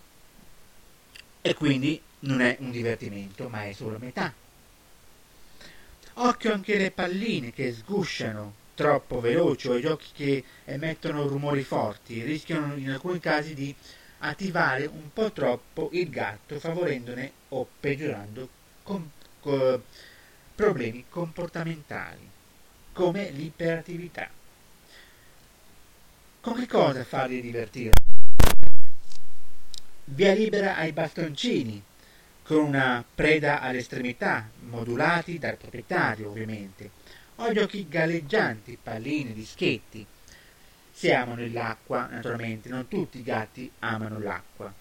E 1.42 1.56
quindi 1.56 2.00
non 2.20 2.42
è 2.42 2.58
un 2.60 2.70
divertimento, 2.70 3.50
ma 3.50 3.66
è 3.66 3.72
solo 3.72 3.98
metà. 3.98 4.32
Occhio 6.14 6.54
anche 6.54 6.78
le 6.78 6.92
palline 6.92 7.54
che 7.54 7.74
sgusciano 7.74 8.59
troppo 8.80 9.20
veloci 9.20 9.68
o 9.68 9.78
giochi 9.78 10.08
che 10.14 10.44
emettono 10.64 11.28
rumori 11.28 11.64
forti 11.64 12.24
rischiano 12.24 12.78
in 12.78 12.90
alcuni 12.90 13.20
casi 13.20 13.54
di 13.54 13.76
attivare 14.20 14.86
un 14.86 15.12
po' 15.12 15.34
troppo 15.34 15.90
il 15.92 16.10
gatto 16.10 16.58
favorendone 16.60 17.30
o 17.50 17.68
peggiorando 17.78 18.48
com- 18.84 19.10
co- 19.42 19.84
problemi 20.56 21.04
comportamentali 21.10 22.30
come 22.94 23.32
l'iperattività. 23.32 24.30
Con 26.40 26.54
che 26.54 26.66
cosa 26.66 27.04
farli 27.04 27.42
divertire? 27.42 27.96
Via 30.06 30.34
libera 30.34 30.78
ai 30.78 30.94
bastoncini, 30.94 31.84
con 32.44 32.60
una 32.64 33.04
preda 33.14 33.60
all'estremità, 33.60 34.50
modulati 34.70 35.38
dal 35.38 35.58
proprietario 35.58 36.30
ovviamente 36.30 36.92
o 37.42 37.54
giochi 37.54 37.88
galleggianti, 37.88 38.78
palline, 38.82 39.34
dischetti. 39.34 40.06
Si 40.92 41.12
amano 41.12 41.48
l'acqua, 41.52 42.08
naturalmente, 42.08 42.68
non 42.68 42.88
tutti 42.88 43.20
i 43.20 43.24
gatti 43.24 43.72
amano 43.80 44.20
l'acqua. 44.20 44.74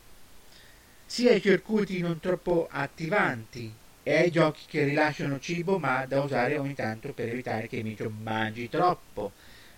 Sia 1.06 1.30
ai 1.30 1.40
circuiti 1.40 2.00
non 2.00 2.18
troppo 2.18 2.66
attivanti 2.70 3.72
e 4.02 4.16
ai 4.16 4.30
giochi 4.30 4.62
che 4.66 4.84
rilasciano 4.84 5.38
cibo 5.38 5.78
ma 5.78 6.04
da 6.06 6.20
usare 6.20 6.58
ogni 6.58 6.74
tanto 6.74 7.12
per 7.12 7.28
evitare 7.28 7.68
che 7.68 7.76
il 7.76 7.84
micio 7.84 8.10
mangi 8.10 8.68
troppo, 8.68 9.32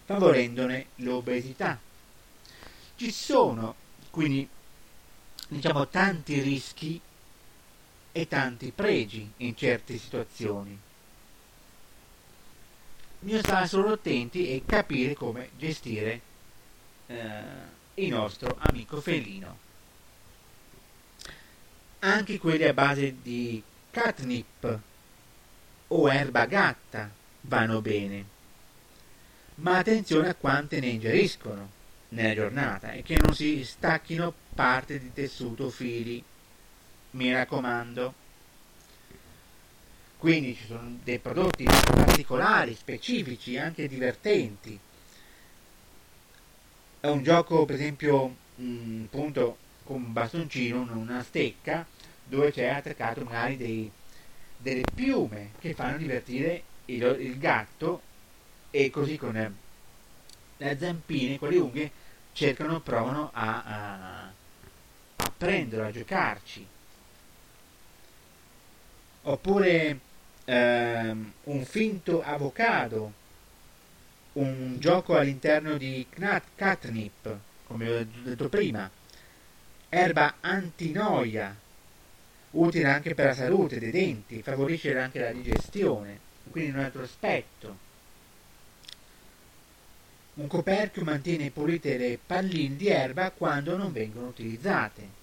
favorendone 0.04 0.86
l'obesità. 0.96 1.78
Ci 2.96 3.12
sono 3.12 3.74
quindi 4.10 4.48
diciamo 5.48 5.88
tanti 5.88 6.40
rischi 6.40 7.00
e 8.12 8.26
tanti 8.26 8.72
pregi 8.74 9.30
in 9.38 9.56
certe 9.56 9.98
situazioni 9.98 10.78
bisogna 13.20 13.42
stare 13.42 13.66
solo 13.66 13.92
attenti 13.92 14.48
e 14.48 14.62
capire 14.66 15.14
come 15.14 15.50
gestire 15.58 16.20
eh, 17.06 17.42
il 17.94 18.08
nostro 18.08 18.56
amico 18.58 19.00
felino. 19.00 19.68
Anche 22.00 22.38
quelli 22.38 22.64
a 22.64 22.72
base 22.72 23.16
di 23.20 23.62
catnip 23.90 24.78
o 25.88 26.10
erba 26.10 26.46
gatta 26.46 27.10
vanno 27.42 27.82
bene, 27.82 28.24
ma 29.56 29.78
attenzione 29.78 30.30
a 30.30 30.34
quante 30.34 30.80
ne 30.80 30.86
ingeriscono 30.86 31.78
nella 32.10 32.34
giornata 32.34 32.92
e 32.92 33.02
che 33.02 33.18
non 33.18 33.34
si 33.34 33.64
stacchino 33.64 34.32
parte 34.54 34.98
di 34.98 35.12
tessuto 35.12 35.64
o 35.64 35.70
fili. 35.70 36.22
Mi 37.12 37.32
raccomando. 37.32 38.14
Quindi 40.20 40.54
ci 40.54 40.66
sono 40.66 40.98
dei 41.02 41.18
prodotti 41.18 41.64
particolari, 41.64 42.74
specifici, 42.74 43.56
anche 43.56 43.88
divertenti. 43.88 44.78
È 47.00 47.06
un 47.06 47.22
gioco, 47.22 47.64
per 47.64 47.76
esempio, 47.76 48.36
appunto 48.56 49.56
con 49.82 50.02
un 50.02 50.12
bastoncino, 50.12 50.82
una 50.92 51.22
stecca, 51.22 51.86
dove 52.22 52.52
c'è 52.52 52.66
attaccato 52.66 53.24
magari 53.24 53.56
dei, 53.56 53.90
delle 54.58 54.82
piume 54.94 55.52
che 55.58 55.72
fanno 55.72 55.96
divertire 55.96 56.64
il, 56.84 57.02
il 57.18 57.38
gatto 57.38 58.02
e 58.70 58.90
così 58.90 59.16
con 59.16 59.56
le 60.58 60.78
zampine, 60.78 61.38
con 61.38 61.48
le 61.48 61.58
unghie, 61.58 61.90
cercano, 62.34 62.80
provano 62.80 63.30
a, 63.32 63.62
a, 63.62 64.22
a 65.16 65.32
prenderlo, 65.34 65.86
a 65.86 65.90
giocarci. 65.90 66.66
Oppure 69.22 70.08
ehm, 70.50 71.32
un 71.44 71.64
finto 71.64 72.22
avocado, 72.22 73.12
un 74.32 74.76
gioco 74.78 75.16
all'interno 75.16 75.76
di 75.76 76.06
catnip, 76.56 77.38
come 77.66 77.88
ho 77.88 78.04
detto 78.24 78.48
prima, 78.48 78.90
erba 79.88 80.34
antinoia, 80.40 81.54
utile 82.52 82.88
anche 82.88 83.14
per 83.14 83.26
la 83.26 83.34
salute 83.34 83.78
dei 83.78 83.92
denti, 83.92 84.42
favorisce 84.42 84.98
anche 84.98 85.20
la 85.20 85.32
digestione, 85.32 86.18
quindi 86.50 86.70
un 86.70 86.80
altro 86.80 87.02
aspetto. 87.02 87.88
Un 90.34 90.48
coperchio 90.48 91.04
mantiene 91.04 91.50
pulite 91.50 91.96
le 91.96 92.18
palline 92.24 92.76
di 92.76 92.88
erba 92.88 93.30
quando 93.30 93.76
non 93.76 93.92
vengono 93.92 94.28
utilizzate. 94.28 95.19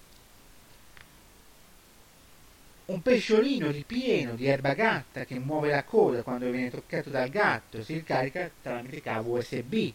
Un 2.88 3.02
pesciolino 3.02 3.70
ripieno 3.70 4.34
di 4.34 4.46
erba 4.46 4.72
gatta 4.72 5.26
che 5.26 5.38
muove 5.38 5.68
la 5.68 5.84
coda 5.84 6.22
quando 6.22 6.50
viene 6.50 6.70
toccato 6.70 7.10
dal 7.10 7.28
gatto 7.28 7.82
si 7.82 7.92
ricarica 7.92 8.50
tramite 8.62 9.02
cavo 9.02 9.36
USB. 9.36 9.92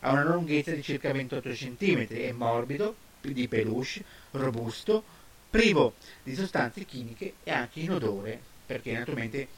Ha 0.00 0.10
una 0.10 0.24
lunghezza 0.24 0.70
di 0.70 0.82
circa 0.82 1.12
28 1.12 1.50
cm, 1.50 2.06
è 2.06 2.32
morbido, 2.32 2.96
di 3.20 3.46
peluche, 3.46 4.02
robusto, 4.30 5.04
privo 5.50 5.96
di 6.22 6.34
sostanze 6.34 6.86
chimiche 6.86 7.34
e 7.44 7.50
anche 7.50 7.80
inodore, 7.80 8.40
perché 8.64 8.92
naturalmente 8.92 9.48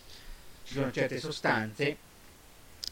ci 0.65 0.75
sono 0.75 0.91
certe 0.91 1.21
sostanze 1.21 1.97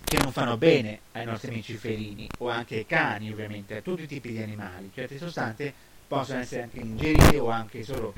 che 0.05 0.19
non 0.23 0.31
fanno 0.31 0.57
bene 0.57 1.01
ai 1.13 1.25
nostri 1.25 1.51
amici 1.51 1.75
felini 1.75 2.29
o 2.39 2.49
anche 2.49 2.77
ai 2.77 2.87
cani 2.87 3.33
ovviamente, 3.33 3.79
a 3.79 3.83
tutti 3.83 4.05
i 4.05 4.07
tipi 4.07 4.31
di 4.31 4.39
animali. 4.41 4.93
Certe 4.95 5.19
sostanze 5.19 5.75
possono 6.07 6.39
essere 6.39 6.63
anche 6.63 6.79
ingerite 6.79 7.41
o 7.41 7.49
anche 7.49 7.83
solo 7.83 8.15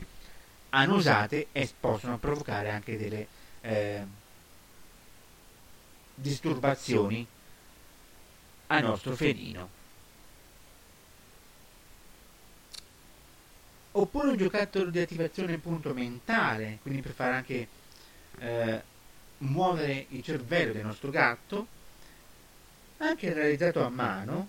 annusate 0.77 1.49
e 1.53 1.69
possono 1.79 2.19
provocare 2.19 2.71
anche 2.71 2.99
delle 2.99 3.27
eh, 3.63 4.05
disturbazioni 6.15 7.27
al 8.69 8.83
nostro 8.83 9.17
felino. 9.17 9.75
Oppure 13.93 14.29
un 14.29 14.37
giocattolo 14.37 14.91
di 14.91 15.01
attivazione 15.01 15.55
appunto 15.55 15.95
mentale, 15.95 16.79
quindi 16.83 17.01
per 17.01 17.13
fare 17.13 17.35
anche 17.35 17.69
eh, 18.39 18.83
muovere 19.39 20.07
il 20.11 20.23
cervello 20.23 20.75
del 20.75 20.85
nostro 20.85 21.11
gatto, 21.11 21.67
anche 22.99 23.33
realizzato 23.33 23.83
a 23.83 23.89
mano, 23.89 24.49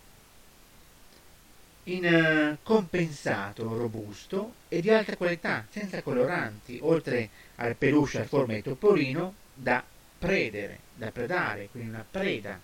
in 1.87 2.05
uh, 2.05 2.57
compensato 2.63 3.77
robusto 3.77 4.55
e 4.67 4.81
di 4.81 4.89
alta 4.89 5.15
qualità, 5.15 5.65
senza 5.69 6.01
coloranti, 6.01 6.79
oltre 6.81 7.29
al 7.55 7.75
peluche 7.75 8.21
a 8.21 8.25
forma 8.25 8.53
di 8.53 8.61
topolino 8.61 9.33
da 9.53 9.83
predere, 10.17 10.79
da 10.95 11.11
predare, 11.11 11.69
quindi 11.71 11.89
una 11.89 12.05
preda. 12.09 12.59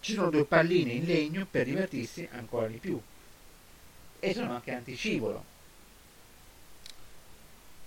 Ci 0.00 0.12
sono 0.12 0.30
due 0.30 0.44
palline 0.44 0.92
in 0.92 1.04
legno 1.04 1.46
per 1.50 1.64
divertirsi 1.64 2.28
ancora 2.30 2.68
di 2.68 2.78
più 2.78 3.00
e 4.20 4.32
sono 4.32 4.54
anche 4.54 4.72
anticivolo. 4.72 5.56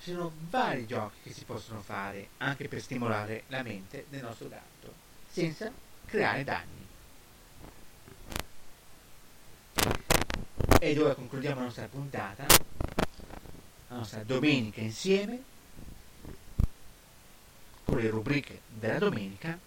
Ci 0.02 0.12
sono 0.12 0.32
vari 0.50 0.86
giochi 0.88 1.18
che 1.24 1.32
si 1.32 1.46
possono 1.46 1.82
fare 1.82 2.30
anche 2.38 2.68
per 2.68 2.82
stimolare 2.82 3.44
la 3.48 3.64
mente 3.64 4.06
del 4.10 4.24
nostro 4.24 4.50
gatto, 4.50 4.94
senza 5.30 5.72
creare 6.06 6.44
danni. 6.44 6.81
Ed 10.84 10.98
ora 10.98 11.14
concludiamo 11.14 11.60
la 11.60 11.66
nostra 11.66 11.86
puntata, 11.86 12.44
la 13.90 13.98
nostra 13.98 14.24
domenica 14.24 14.82
insieme, 14.82 15.44
con 17.86 18.00
le 18.00 18.10
rubriche 18.10 18.62
della 18.68 18.98
domenica, 18.98 19.60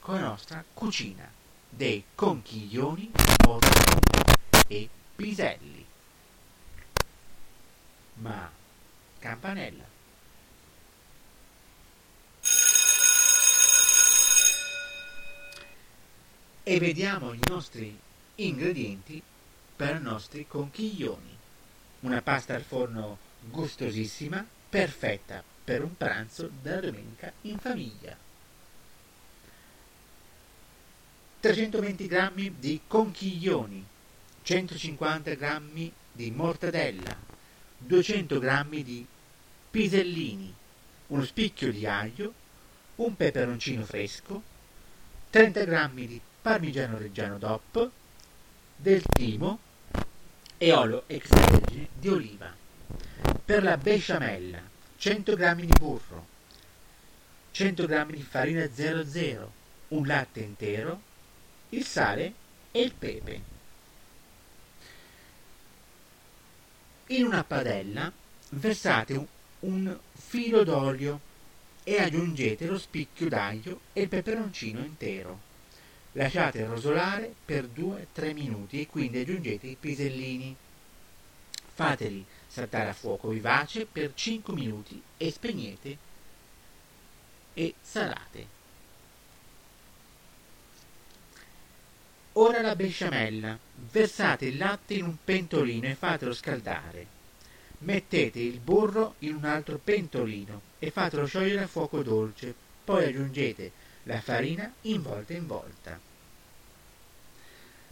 con 0.00 0.16
la 0.16 0.20
nostra 0.20 0.62
cucina 0.74 1.32
dei 1.66 2.04
conchiglioni 2.14 3.10
mortali 3.46 4.00
e 4.66 4.86
piselli. 5.16 5.86
Ma 8.16 8.50
campanella. 9.18 9.84
E 16.64 16.78
vediamo 16.78 17.32
i 17.32 17.40
nostri 17.48 17.98
ingredienti 18.34 19.22
per 19.78 19.94
i 19.94 20.02
nostri 20.02 20.44
conchiglioni. 20.48 21.38
Una 22.00 22.20
pasta 22.20 22.56
al 22.56 22.62
forno 22.62 23.16
gustosissima, 23.48 24.44
perfetta 24.68 25.40
per 25.62 25.84
un 25.84 25.96
pranzo 25.96 26.50
della 26.60 26.80
domenica 26.80 27.32
in 27.42 27.58
famiglia. 27.58 28.16
320 31.38 32.08
g 32.08 32.50
di 32.58 32.80
conchiglioni, 32.88 33.86
150 34.42 35.34
g 35.34 35.92
di 36.10 36.30
mortadella, 36.32 37.16
200 37.78 38.40
g 38.40 38.82
di 38.82 39.06
pisellini, 39.70 40.52
uno 41.06 41.24
spicchio 41.24 41.70
di 41.70 41.86
aglio, 41.86 42.34
un 42.96 43.14
peperoncino 43.14 43.84
fresco, 43.84 44.42
30 45.30 45.64
g 45.64 46.06
di 46.06 46.20
parmigiano 46.42 46.98
reggiano 46.98 47.38
DOP, 47.38 47.90
del 48.74 49.02
timo 49.02 49.66
e 50.58 50.72
olio 50.72 51.04
extravergine 51.06 51.88
di 51.94 52.08
oliva. 52.08 52.52
Per 53.44 53.62
la 53.62 53.76
besciamella 53.76 54.60
100 54.96 55.36
g 55.36 55.54
di 55.54 55.72
burro, 55.78 56.26
100 57.52 57.86
g 57.86 58.06
di 58.10 58.22
farina 58.22 58.68
00, 58.68 59.52
un 59.88 60.06
latte 60.06 60.40
intero, 60.40 61.00
il 61.70 61.84
sale 61.84 62.32
e 62.72 62.80
il 62.80 62.92
pepe. 62.92 63.56
In 67.06 67.24
una 67.24 67.44
padella 67.44 68.12
versate 68.50 69.26
un, 69.60 69.98
filo 70.12 70.62
d'olio 70.62 71.20
e 71.82 72.02
aggiungete 72.02 72.66
lo 72.66 72.78
spicchio 72.78 73.28
d'aglio 73.28 73.80
e 73.92 74.02
il 74.02 74.08
peperoncino 74.08 74.80
intero. 74.80 75.47
Lasciate 76.18 76.64
rosolare 76.64 77.32
per 77.44 77.66
2-3 77.66 78.32
minuti 78.32 78.80
e 78.80 78.88
quindi 78.88 79.20
aggiungete 79.20 79.68
i 79.68 79.76
pisellini. 79.78 80.54
Fateli 81.72 82.26
saltare 82.44 82.88
a 82.88 82.92
fuoco 82.92 83.28
vivace 83.28 83.86
per 83.86 84.14
5 84.14 84.52
minuti 84.52 85.00
e 85.16 85.30
spegnete 85.30 85.98
e 87.54 87.74
salate. 87.80 88.46
Ora 92.32 92.62
la 92.62 92.74
besciamella. 92.74 93.56
Versate 93.76 94.46
il 94.46 94.56
latte 94.56 94.94
in 94.94 95.04
un 95.04 95.16
pentolino 95.22 95.86
e 95.86 95.94
fatelo 95.94 96.32
scaldare. 96.32 97.06
Mettete 97.78 98.40
il 98.40 98.58
burro 98.58 99.14
in 99.20 99.36
un 99.36 99.44
altro 99.44 99.78
pentolino 99.78 100.62
e 100.80 100.90
fatelo 100.90 101.26
sciogliere 101.26 101.62
a 101.62 101.68
fuoco 101.68 102.02
dolce. 102.02 102.52
Poi 102.82 103.04
aggiungete 103.04 103.70
la 104.02 104.20
farina 104.20 104.72
in 104.82 105.00
volta 105.00 105.32
in 105.32 105.46
volta. 105.46 106.07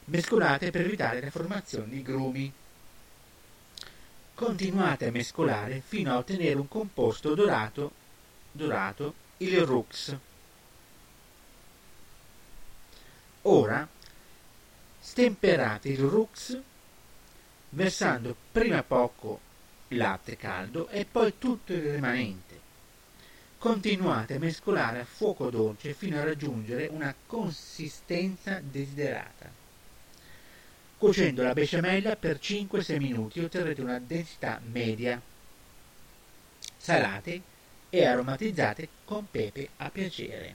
Mescolate 0.08 0.70
per 0.70 0.82
evitare 0.82 1.20
la 1.20 1.30
formazione 1.30 1.88
di 1.88 2.02
grumi. 2.02 2.52
Continuate 4.34 5.06
a 5.06 5.10
mescolare 5.10 5.82
fino 5.84 6.12
a 6.12 6.18
ottenere 6.18 6.54
un 6.54 6.68
composto 6.68 7.34
dorato, 7.34 7.90
dorato 8.52 9.14
il 9.38 9.60
rux. 9.62 10.16
Ora 13.42 13.88
stemperate 15.00 15.88
il 15.88 15.98
rux 15.98 16.60
versando 17.70 18.36
prima 18.52 18.84
poco 18.84 19.40
latte 19.88 20.36
caldo 20.36 20.88
e 20.88 21.04
poi 21.04 21.36
tutto 21.36 21.72
il 21.72 21.92
rimanente. 21.94 22.60
Continuate 23.58 24.34
a 24.34 24.38
mescolare 24.38 25.00
a 25.00 25.04
fuoco 25.04 25.50
dolce 25.50 25.94
fino 25.94 26.20
a 26.20 26.24
raggiungere 26.24 26.86
una 26.86 27.12
consistenza 27.26 28.60
desiderata. 28.60 29.65
Cuocendo 30.98 31.42
la 31.42 31.52
besciamella 31.52 32.16
per 32.16 32.38
5-6 32.40 32.96
minuti 32.96 33.40
otterrete 33.40 33.82
una 33.82 33.98
densità 33.98 34.58
media. 34.64 35.20
Salate 36.74 37.42
e 37.90 38.06
aromatizzate 38.06 38.88
con 39.04 39.26
pepe 39.30 39.68
a 39.76 39.90
piacere. 39.90 40.54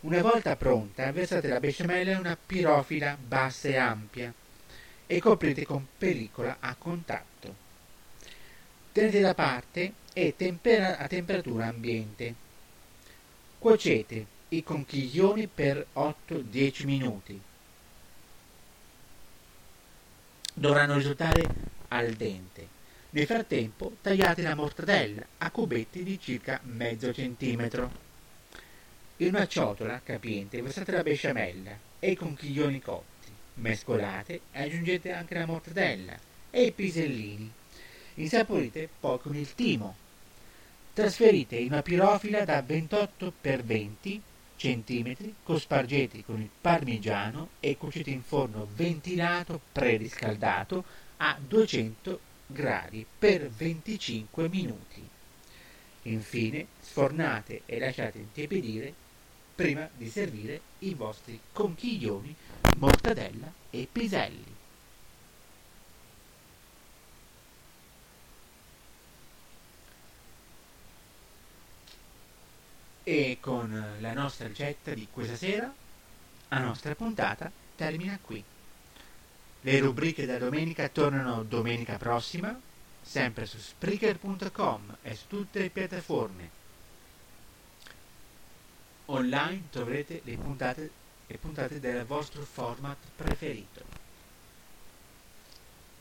Una 0.00 0.20
volta 0.20 0.56
pronta, 0.56 1.12
versate 1.12 1.46
la 1.46 1.60
besciamella 1.60 2.10
in 2.10 2.18
una 2.18 2.36
pirofila 2.36 3.16
bassa 3.16 3.68
e 3.68 3.76
ampia 3.76 4.34
e 5.06 5.20
coprite 5.20 5.64
con 5.64 5.86
pellicola 5.96 6.56
a 6.58 6.74
contatto. 6.74 7.54
tenete 8.90 9.20
da 9.20 9.34
parte 9.34 9.92
e 10.12 10.34
tempera 10.36 10.98
a 10.98 11.06
temperatura 11.06 11.68
ambiente. 11.68 12.34
Cuocete 13.60 14.26
i 14.48 14.64
conchiglioni 14.64 15.46
per 15.46 15.86
8-10 15.94 16.84
minuti. 16.84 17.40
Dovranno 20.54 20.96
risultare 20.96 21.48
al 21.88 22.12
dente. 22.12 22.68
Nel 23.10 23.26
frattempo 23.26 23.96
tagliate 24.02 24.42
la 24.42 24.54
mortadella 24.54 25.24
a 25.38 25.50
cubetti 25.50 26.02
di 26.02 26.20
circa 26.20 26.60
mezzo 26.64 27.12
centimetro. 27.12 27.90
In 29.18 29.28
una 29.28 29.46
ciotola 29.46 30.00
capiente 30.02 30.60
versate 30.60 30.92
la 30.92 31.02
besciamella 31.02 31.70
e 31.98 32.10
i 32.10 32.16
conchiglioni 32.16 32.80
cotti. 32.80 33.30
Mescolate 33.54 34.40
e 34.52 34.62
aggiungete 34.62 35.12
anche 35.12 35.34
la 35.34 35.46
mortadella 35.46 36.18
e 36.50 36.64
i 36.64 36.72
pisellini. 36.72 37.50
Insaporite 38.14 38.88
poi 39.00 39.18
con 39.20 39.34
il 39.34 39.54
timo. 39.54 39.96
Trasferite 40.92 41.56
in 41.56 41.72
una 41.72 41.82
pirofila 41.82 42.44
da 42.44 42.60
28 42.60 43.32
x 43.40 43.62
20 43.62 44.22
cm, 44.62 45.16
cospargete 45.42 46.22
con 46.24 46.40
il 46.40 46.48
parmigiano 46.60 47.48
e 47.58 47.76
cuocete 47.76 48.10
in 48.10 48.22
forno 48.22 48.68
ventilato 48.76 49.60
preriscaldato 49.72 50.84
a 51.16 51.36
200 51.44 52.20
gradi 52.46 53.04
per 53.18 53.50
25 53.50 54.48
minuti. 54.48 55.08
Infine 56.02 56.66
sfornate 56.80 57.62
e 57.66 57.80
lasciate 57.80 58.18
intiepidire 58.18 58.94
prima 59.52 59.88
di 59.96 60.08
servire 60.08 60.60
i 60.80 60.94
vostri 60.94 61.40
conchiglioni, 61.52 62.32
mortadella 62.76 63.52
e 63.68 63.88
piselli. 63.90 64.51
E 73.04 73.38
con 73.40 73.96
la 73.98 74.12
nostra 74.12 74.46
ricetta 74.46 74.94
di 74.94 75.08
questa 75.10 75.34
sera, 75.36 75.72
la 76.48 76.58
nostra 76.58 76.94
puntata 76.94 77.50
termina 77.74 78.18
qui. 78.22 78.42
Le 79.64 79.78
rubriche 79.80 80.24
da 80.26 80.38
domenica 80.38 80.88
tornano 80.88 81.42
domenica 81.42 81.96
prossima, 81.96 82.58
sempre 83.00 83.46
su 83.46 83.58
Spreaker.com 83.58 84.98
e 85.02 85.14
su 85.16 85.26
tutte 85.26 85.58
le 85.60 85.70
piattaforme. 85.70 86.50
Online 89.06 89.62
troverete 89.70 90.20
le 90.24 90.36
puntate, 90.36 90.90
le 91.26 91.38
puntate 91.38 91.80
del 91.80 92.04
vostro 92.04 92.42
format 92.42 92.98
preferito. 93.16 93.84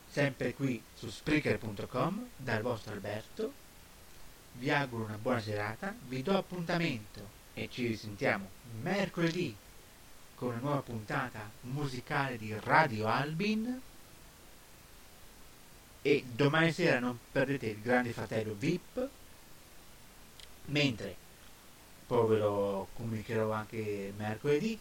Sempre 0.10 0.54
qui 0.54 0.82
su 0.94 1.10
Spreaker.com 1.10 2.28
dal 2.38 2.62
vostro 2.62 2.94
Alberto 2.94 3.61
vi 4.54 4.70
auguro 4.70 5.06
una 5.06 5.18
buona 5.18 5.42
serata, 5.42 5.96
vi 6.08 6.22
do 6.22 6.38
appuntamento 6.38 7.40
e 7.54 7.70
ci 7.70 7.88
risentiamo 7.88 8.50
mercoledì 8.82 9.56
con 10.36 10.50
una 10.50 10.60
nuova 10.60 10.82
puntata 10.82 11.50
musicale 11.62 12.38
di 12.38 12.54
Radio 12.60 13.08
Albin. 13.08 13.82
E 16.04 16.26
domani 16.32 16.72
sera 16.72 17.00
non 17.00 17.18
perdete 17.32 17.68
il 17.68 17.82
Grande 17.82 18.12
Fratello 18.12 18.56
VIP 18.58 19.10
mentre 20.66 21.16
poi 22.08 22.28
ve 22.28 22.38
lo 22.40 22.88
comunicherò 22.94 23.52
anche 23.52 24.12
mercoledì 24.18 24.78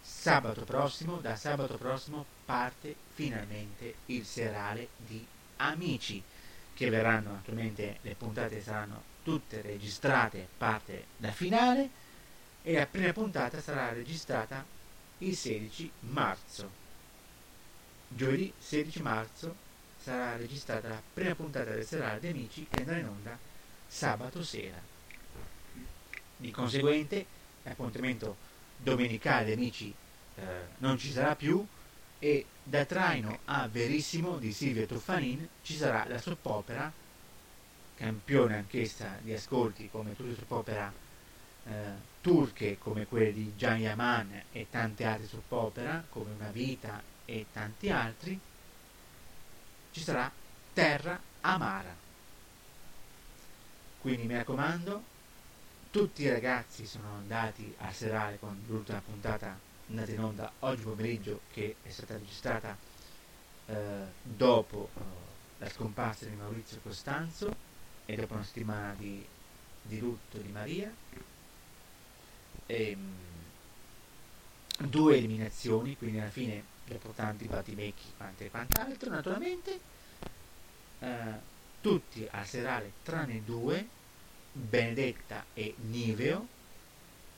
sabato 0.00 0.64
prossimo 0.64 1.16
da 1.16 1.36
sabato 1.36 1.76
prossimo 1.76 2.24
parte 2.44 2.94
finalmente 3.14 3.94
il 4.06 4.24
serale 4.24 4.88
di 4.96 5.24
Amici 5.56 6.22
che 6.82 6.90
verranno 6.90 7.30
naturalmente 7.30 7.98
le 8.00 8.16
puntate 8.16 8.60
saranno 8.60 9.04
tutte 9.22 9.60
registrate 9.62 10.48
parte 10.58 11.04
da 11.16 11.30
finale 11.30 11.88
e 12.60 12.72
la 12.72 12.86
prima 12.86 13.12
puntata 13.12 13.60
sarà 13.60 13.92
registrata 13.92 14.64
il 15.18 15.36
16 15.36 15.92
marzo. 16.00 16.70
Giovedì 18.08 18.52
16 18.58 19.00
marzo 19.00 19.54
sarà 19.96 20.36
registrata 20.36 20.88
la 20.88 21.00
prima 21.14 21.36
puntata 21.36 21.70
del 21.70 21.86
serale 21.86 22.18
di 22.18 22.26
amici 22.26 22.66
che 22.68 22.80
andrà 22.80 22.96
in 22.96 23.06
onda 23.06 23.38
sabato 23.86 24.42
sera. 24.42 24.80
Di 26.36 26.50
conseguente 26.50 27.24
l'appuntamento 27.62 28.36
domenicale 28.76 29.52
amici 29.52 29.94
eh, 30.34 30.42
non 30.78 30.98
ci 30.98 31.12
sarà 31.12 31.36
più 31.36 31.64
e 32.18 32.44
da 32.62 32.84
traino 32.84 33.40
a 33.46 33.66
verissimo 33.68 34.38
di 34.38 34.52
Silvia 34.52 34.86
Tuffanin 34.86 35.48
ci 35.62 35.74
sarà 35.74 36.06
la 36.06 36.18
soppopera, 36.18 36.90
campione 37.96 38.56
anch'essa 38.56 39.18
di 39.20 39.32
ascolti 39.32 39.88
come 39.90 40.14
tutte 40.14 40.30
le 40.30 40.36
soppopera 40.36 40.92
eh, 41.64 41.70
turche 42.20 42.78
come 42.78 43.06
quelle 43.06 43.32
di 43.32 43.54
Gian 43.56 43.78
Yaman 43.78 44.44
e 44.52 44.66
tante 44.70 45.04
altre 45.04 45.26
soppopera 45.26 46.04
come 46.08 46.32
Una 46.38 46.50
vita 46.50 47.02
e 47.24 47.46
tanti 47.52 47.90
altri, 47.90 48.38
ci 49.90 50.00
sarà 50.00 50.30
Terra 50.72 51.20
Amara. 51.40 51.94
Quindi 54.00 54.26
mi 54.26 54.34
raccomando, 54.34 55.02
tutti 55.90 56.22
i 56.22 56.28
ragazzi 56.28 56.86
sono 56.86 57.14
andati 57.14 57.72
a 57.78 57.92
serale 57.92 58.38
con 58.38 58.60
l'ultima 58.66 59.00
puntata 59.00 59.70
andata 59.88 60.12
in 60.12 60.20
onda 60.20 60.52
oggi 60.60 60.82
pomeriggio 60.82 61.40
che 61.52 61.76
è 61.82 61.90
stata 61.90 62.14
registrata 62.14 62.76
eh, 63.66 64.04
dopo 64.22 64.90
eh, 64.94 65.00
la 65.58 65.68
scomparsa 65.68 66.26
di 66.26 66.34
Maurizio 66.34 66.78
Costanzo 66.82 67.54
e 68.06 68.16
dopo 68.16 68.34
una 68.34 68.44
settimana 68.44 68.94
di, 68.94 69.24
di 69.82 69.98
lutto 69.98 70.38
di 70.38 70.48
Maria. 70.48 70.92
E, 72.66 72.96
mh, 72.96 73.30
due 74.88 75.16
eliminazioni 75.16 75.96
quindi 75.96 76.18
alla 76.18 76.30
fine 76.30 76.64
dopo 76.84 77.10
tanti 77.10 77.46
battibecchi 77.46 78.12
e 78.38 78.50
quant'altro 78.50 79.10
naturalmente. 79.10 79.80
Eh, 80.98 81.50
tutti 81.80 82.26
al 82.30 82.46
serale 82.46 82.92
tranne 83.02 83.42
due 83.44 83.86
Benedetta 84.52 85.44
e 85.54 85.74
Niveo. 85.78 86.46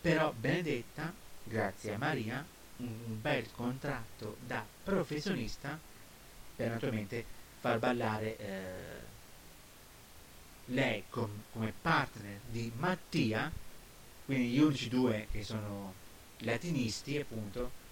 Però 0.01 0.33
Benedetta 0.33 1.13
grazie 1.45 1.95
a 1.95 1.99
Maria, 1.99 2.45
un 2.79 3.21
bel 3.21 3.51
contratto 3.53 4.37
da 4.45 4.65
professionista 4.83 5.79
per 6.57 6.71
naturalmente 6.71 7.25
far 7.61 7.79
ballare 7.79 8.37
eh, 8.39 9.13
lei 10.67 11.05
com- 11.09 11.43
come 11.53 11.73
partner 11.81 12.41
di 12.51 12.73
Mattia, 12.77 13.51
quindi 14.25 14.49
gli 14.49 14.59
unici 14.59 14.89
due 14.89 15.29
che 15.31 15.43
sono 15.43 15.95
latinisti 16.39 17.19
appunto, 17.19 17.83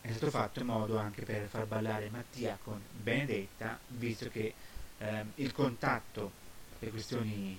è 0.00 0.10
stato 0.10 0.30
fatto 0.30 0.60
in 0.60 0.66
modo 0.66 0.98
anche 0.98 1.22
per 1.22 1.46
far 1.48 1.66
ballare 1.66 2.08
Mattia 2.10 2.58
con 2.62 2.80
Benedetta, 2.90 3.78
visto 3.88 4.28
che 4.28 4.54
eh, 4.98 5.24
il 5.36 5.52
contatto 5.52 6.30
per 6.78 6.90
questioni 6.90 7.58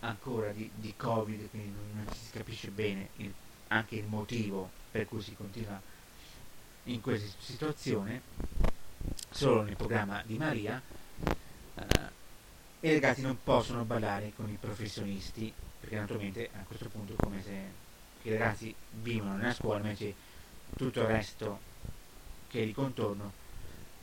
ancora 0.00 0.50
di, 0.52 0.70
di 0.74 0.94
Covid, 0.96 1.48
quindi 1.50 1.72
non, 1.94 2.06
si 2.12 2.30
capisce 2.30 2.68
bene 2.70 3.08
il 3.16 3.32
anche 3.68 3.96
il 3.96 4.06
motivo 4.06 4.70
per 4.90 5.06
cui 5.06 5.20
si 5.20 5.34
continua 5.34 5.80
in 6.84 7.00
questa 7.00 7.36
situazione, 7.38 8.22
solo 9.30 9.62
nel 9.62 9.76
programma 9.76 10.22
di 10.24 10.36
Maria, 10.36 10.80
eh, 11.74 12.12
i 12.80 12.92
ragazzi 12.92 13.22
non 13.22 13.38
possono 13.42 13.84
ballare 13.84 14.32
con 14.36 14.48
i 14.50 14.58
professionisti, 14.60 15.52
perché 15.80 15.96
naturalmente 15.96 16.50
a 16.52 16.64
questo 16.64 16.88
punto 16.88 17.14
è 17.14 17.16
come 17.16 17.42
se 17.42 17.82
i 18.22 18.30
ragazzi 18.30 18.74
vivono 18.90 19.36
nella 19.36 19.54
scuola, 19.54 19.78
invece 19.78 20.14
tutto 20.76 21.00
il 21.00 21.06
resto 21.06 21.72
che 22.48 22.62
è 22.62 22.64
di 22.66 22.72
contorno 22.72 23.32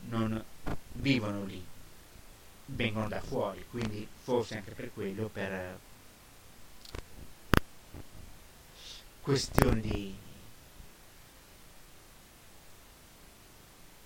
non 0.08 0.42
vivono 0.92 1.44
lì, 1.44 1.64
vengono 2.66 3.08
da 3.08 3.20
fuori, 3.20 3.64
quindi 3.70 4.06
forse 4.22 4.56
anche 4.56 4.72
per 4.72 4.92
quello, 4.92 5.28
per 5.28 5.78
questione 9.22 9.80
di, 9.80 10.14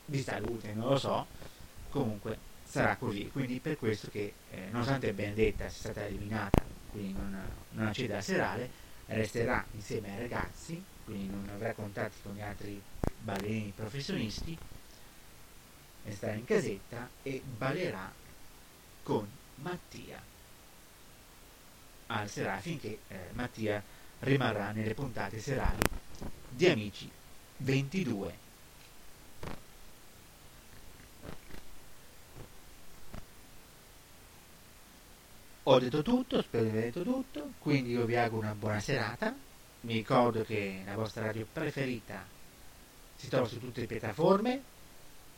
di 0.05 0.23
salute, 0.23 0.75
non 0.75 0.91
lo 0.91 0.99
so, 0.99 1.27
comunque 1.89 2.39
sarà 2.65 2.97
così, 2.97 3.31
quindi 3.31 3.59
per 3.61 3.79
questo 3.79 4.11
che 4.11 4.35
eh, 4.51 4.69
nonostante 4.71 5.13
Benedetta 5.15 5.69
sia 5.69 5.91
stata 5.91 6.07
eliminata, 6.07 6.63
quindi 6.91 7.13
non, 7.15 7.41
non 7.71 7.87
accede 7.87 8.13
alla 8.13 8.23
serale, 8.23 8.71
resterà 9.07 9.65
insieme 9.73 10.13
ai 10.13 10.21
ragazzi, 10.21 10.83
quindi 11.05 11.29
non 11.29 11.49
avrà 11.55 11.73
contatti 11.73 12.19
con 12.23 12.35
gli 12.35 12.43
altri 12.43 12.81
ballerini 13.19 13.73
professionisti, 13.75 14.57
resterà 16.05 16.35
in 16.35 16.45
casetta 16.45 17.09
e 17.23 17.43
ballerà 17.43 18.13
con 19.03 19.27
Mattia 19.57 20.21
al 22.09 22.29
serale 22.29 22.61
finché 22.61 22.99
eh, 23.09 23.31
Mattia 23.33 23.83
rimarrà 24.21 24.73
nelle 24.73 24.95
puntate 24.95 25.41
serali 25.41 25.83
di 26.49 26.67
Amici 26.69 27.11
22. 27.59 28.45
ho 35.69 35.79
detto 35.81 36.03
tutto, 36.03 36.43
spero 36.43 36.65
di 36.65 36.71
aver 36.71 36.85
detto 36.85 37.03
tutto, 37.03 37.53
quindi 37.59 37.91
io 37.91 38.05
vi 38.05 38.17
auguro 38.17 38.43
una 38.43 38.55
buona 38.55 38.79
serata. 38.79 39.35
Mi 39.81 39.95
ricordo 39.95 40.45
che 40.45 40.83
la 40.85 40.95
vostra 40.95 41.27
radio 41.27 41.47
preferita 41.53 42.25
si 43.17 43.29
trova 43.29 43.49
su 43.49 43.59
tutte 43.59 43.81
le 43.81 43.87
piattaforme, 43.87 44.63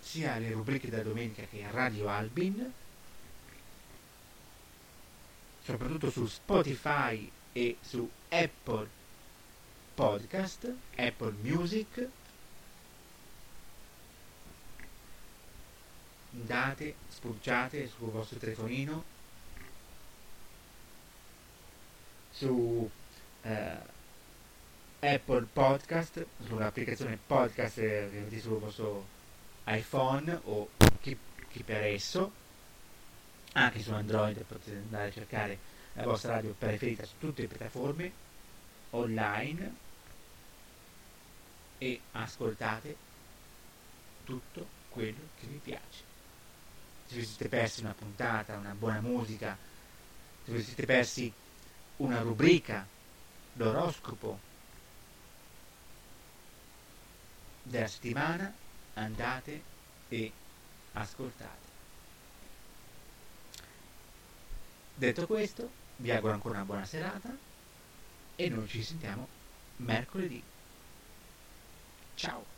sia 0.01 0.37
le 0.37 0.51
rubriche 0.51 0.91
da 0.91 1.03
domenica 1.03 1.45
che 1.51 1.67
Radio 1.71 2.09
Albin, 2.09 2.73
soprattutto 5.63 6.11
su 6.11 6.27
Spotify 6.27 7.31
e 7.59 7.77
su 7.81 8.09
Apple 8.29 8.89
Podcast, 9.95 10.73
Apple 10.95 11.35
Music. 11.41 12.09
Andate, 16.35 16.95
spulciate 17.09 17.89
sul 17.89 18.11
vostro 18.11 18.39
telefonino 18.39 19.05
su 22.31 22.89
eh, 23.43 23.77
Apple 25.01 25.47
Podcast, 25.53 26.25
sull'applicazione 26.47 27.19
podcast 27.27 27.79
avete 27.79 28.39
sul 28.39 28.61
vostro 28.61 29.05
iPhone 29.65 30.43
o 30.45 30.69
chi, 31.01 31.19
chi 31.49 31.65
per 31.65 31.83
esso, 31.83 32.31
anche 33.55 33.83
su 33.83 33.93
Android 33.93 34.41
potete 34.45 34.77
andare 34.77 35.09
a 35.09 35.13
cercare 35.13 35.78
la 35.95 36.05
vostra 36.05 36.35
radio 36.35 36.55
preferita 36.57 37.05
su 37.05 37.15
tutte 37.19 37.43
le 37.43 37.49
piattaforme 37.49 38.13
online 38.91 39.75
e 41.79 42.01
ascoltate 42.13 42.97
tutto 44.25 44.67
quello 44.89 45.29
che 45.39 45.47
vi 45.47 45.61
piace. 45.63 46.05
Se 47.07 47.15
vi 47.17 47.25
siete 47.25 47.49
persi 47.49 47.81
una 47.81 47.95
puntata, 47.95 48.57
una 48.57 48.75
buona 48.75 49.01
musica, 49.01 49.57
se 50.45 50.53
vi 50.53 50.63
siete 50.63 50.85
persi 50.85 51.33
una 51.97 52.21
rubrica, 52.21 52.87
l'oroscopo 53.55 54.39
della 57.63 57.87
settimana, 57.87 58.53
andate 58.95 59.63
e 60.09 60.33
ascoltate. 60.93 61.68
Detto 64.99 65.29
questo, 65.29 65.71
vi 65.99 66.11
auguro 66.11 66.33
ancora 66.33 66.57
una 66.57 66.65
buona 66.65 66.85
serata 66.85 67.33
e 68.35 68.49
noi 68.49 68.67
ci 68.67 68.83
sentiamo 68.83 69.29
mercoledì. 69.77 70.43
Ciao! 72.17 72.58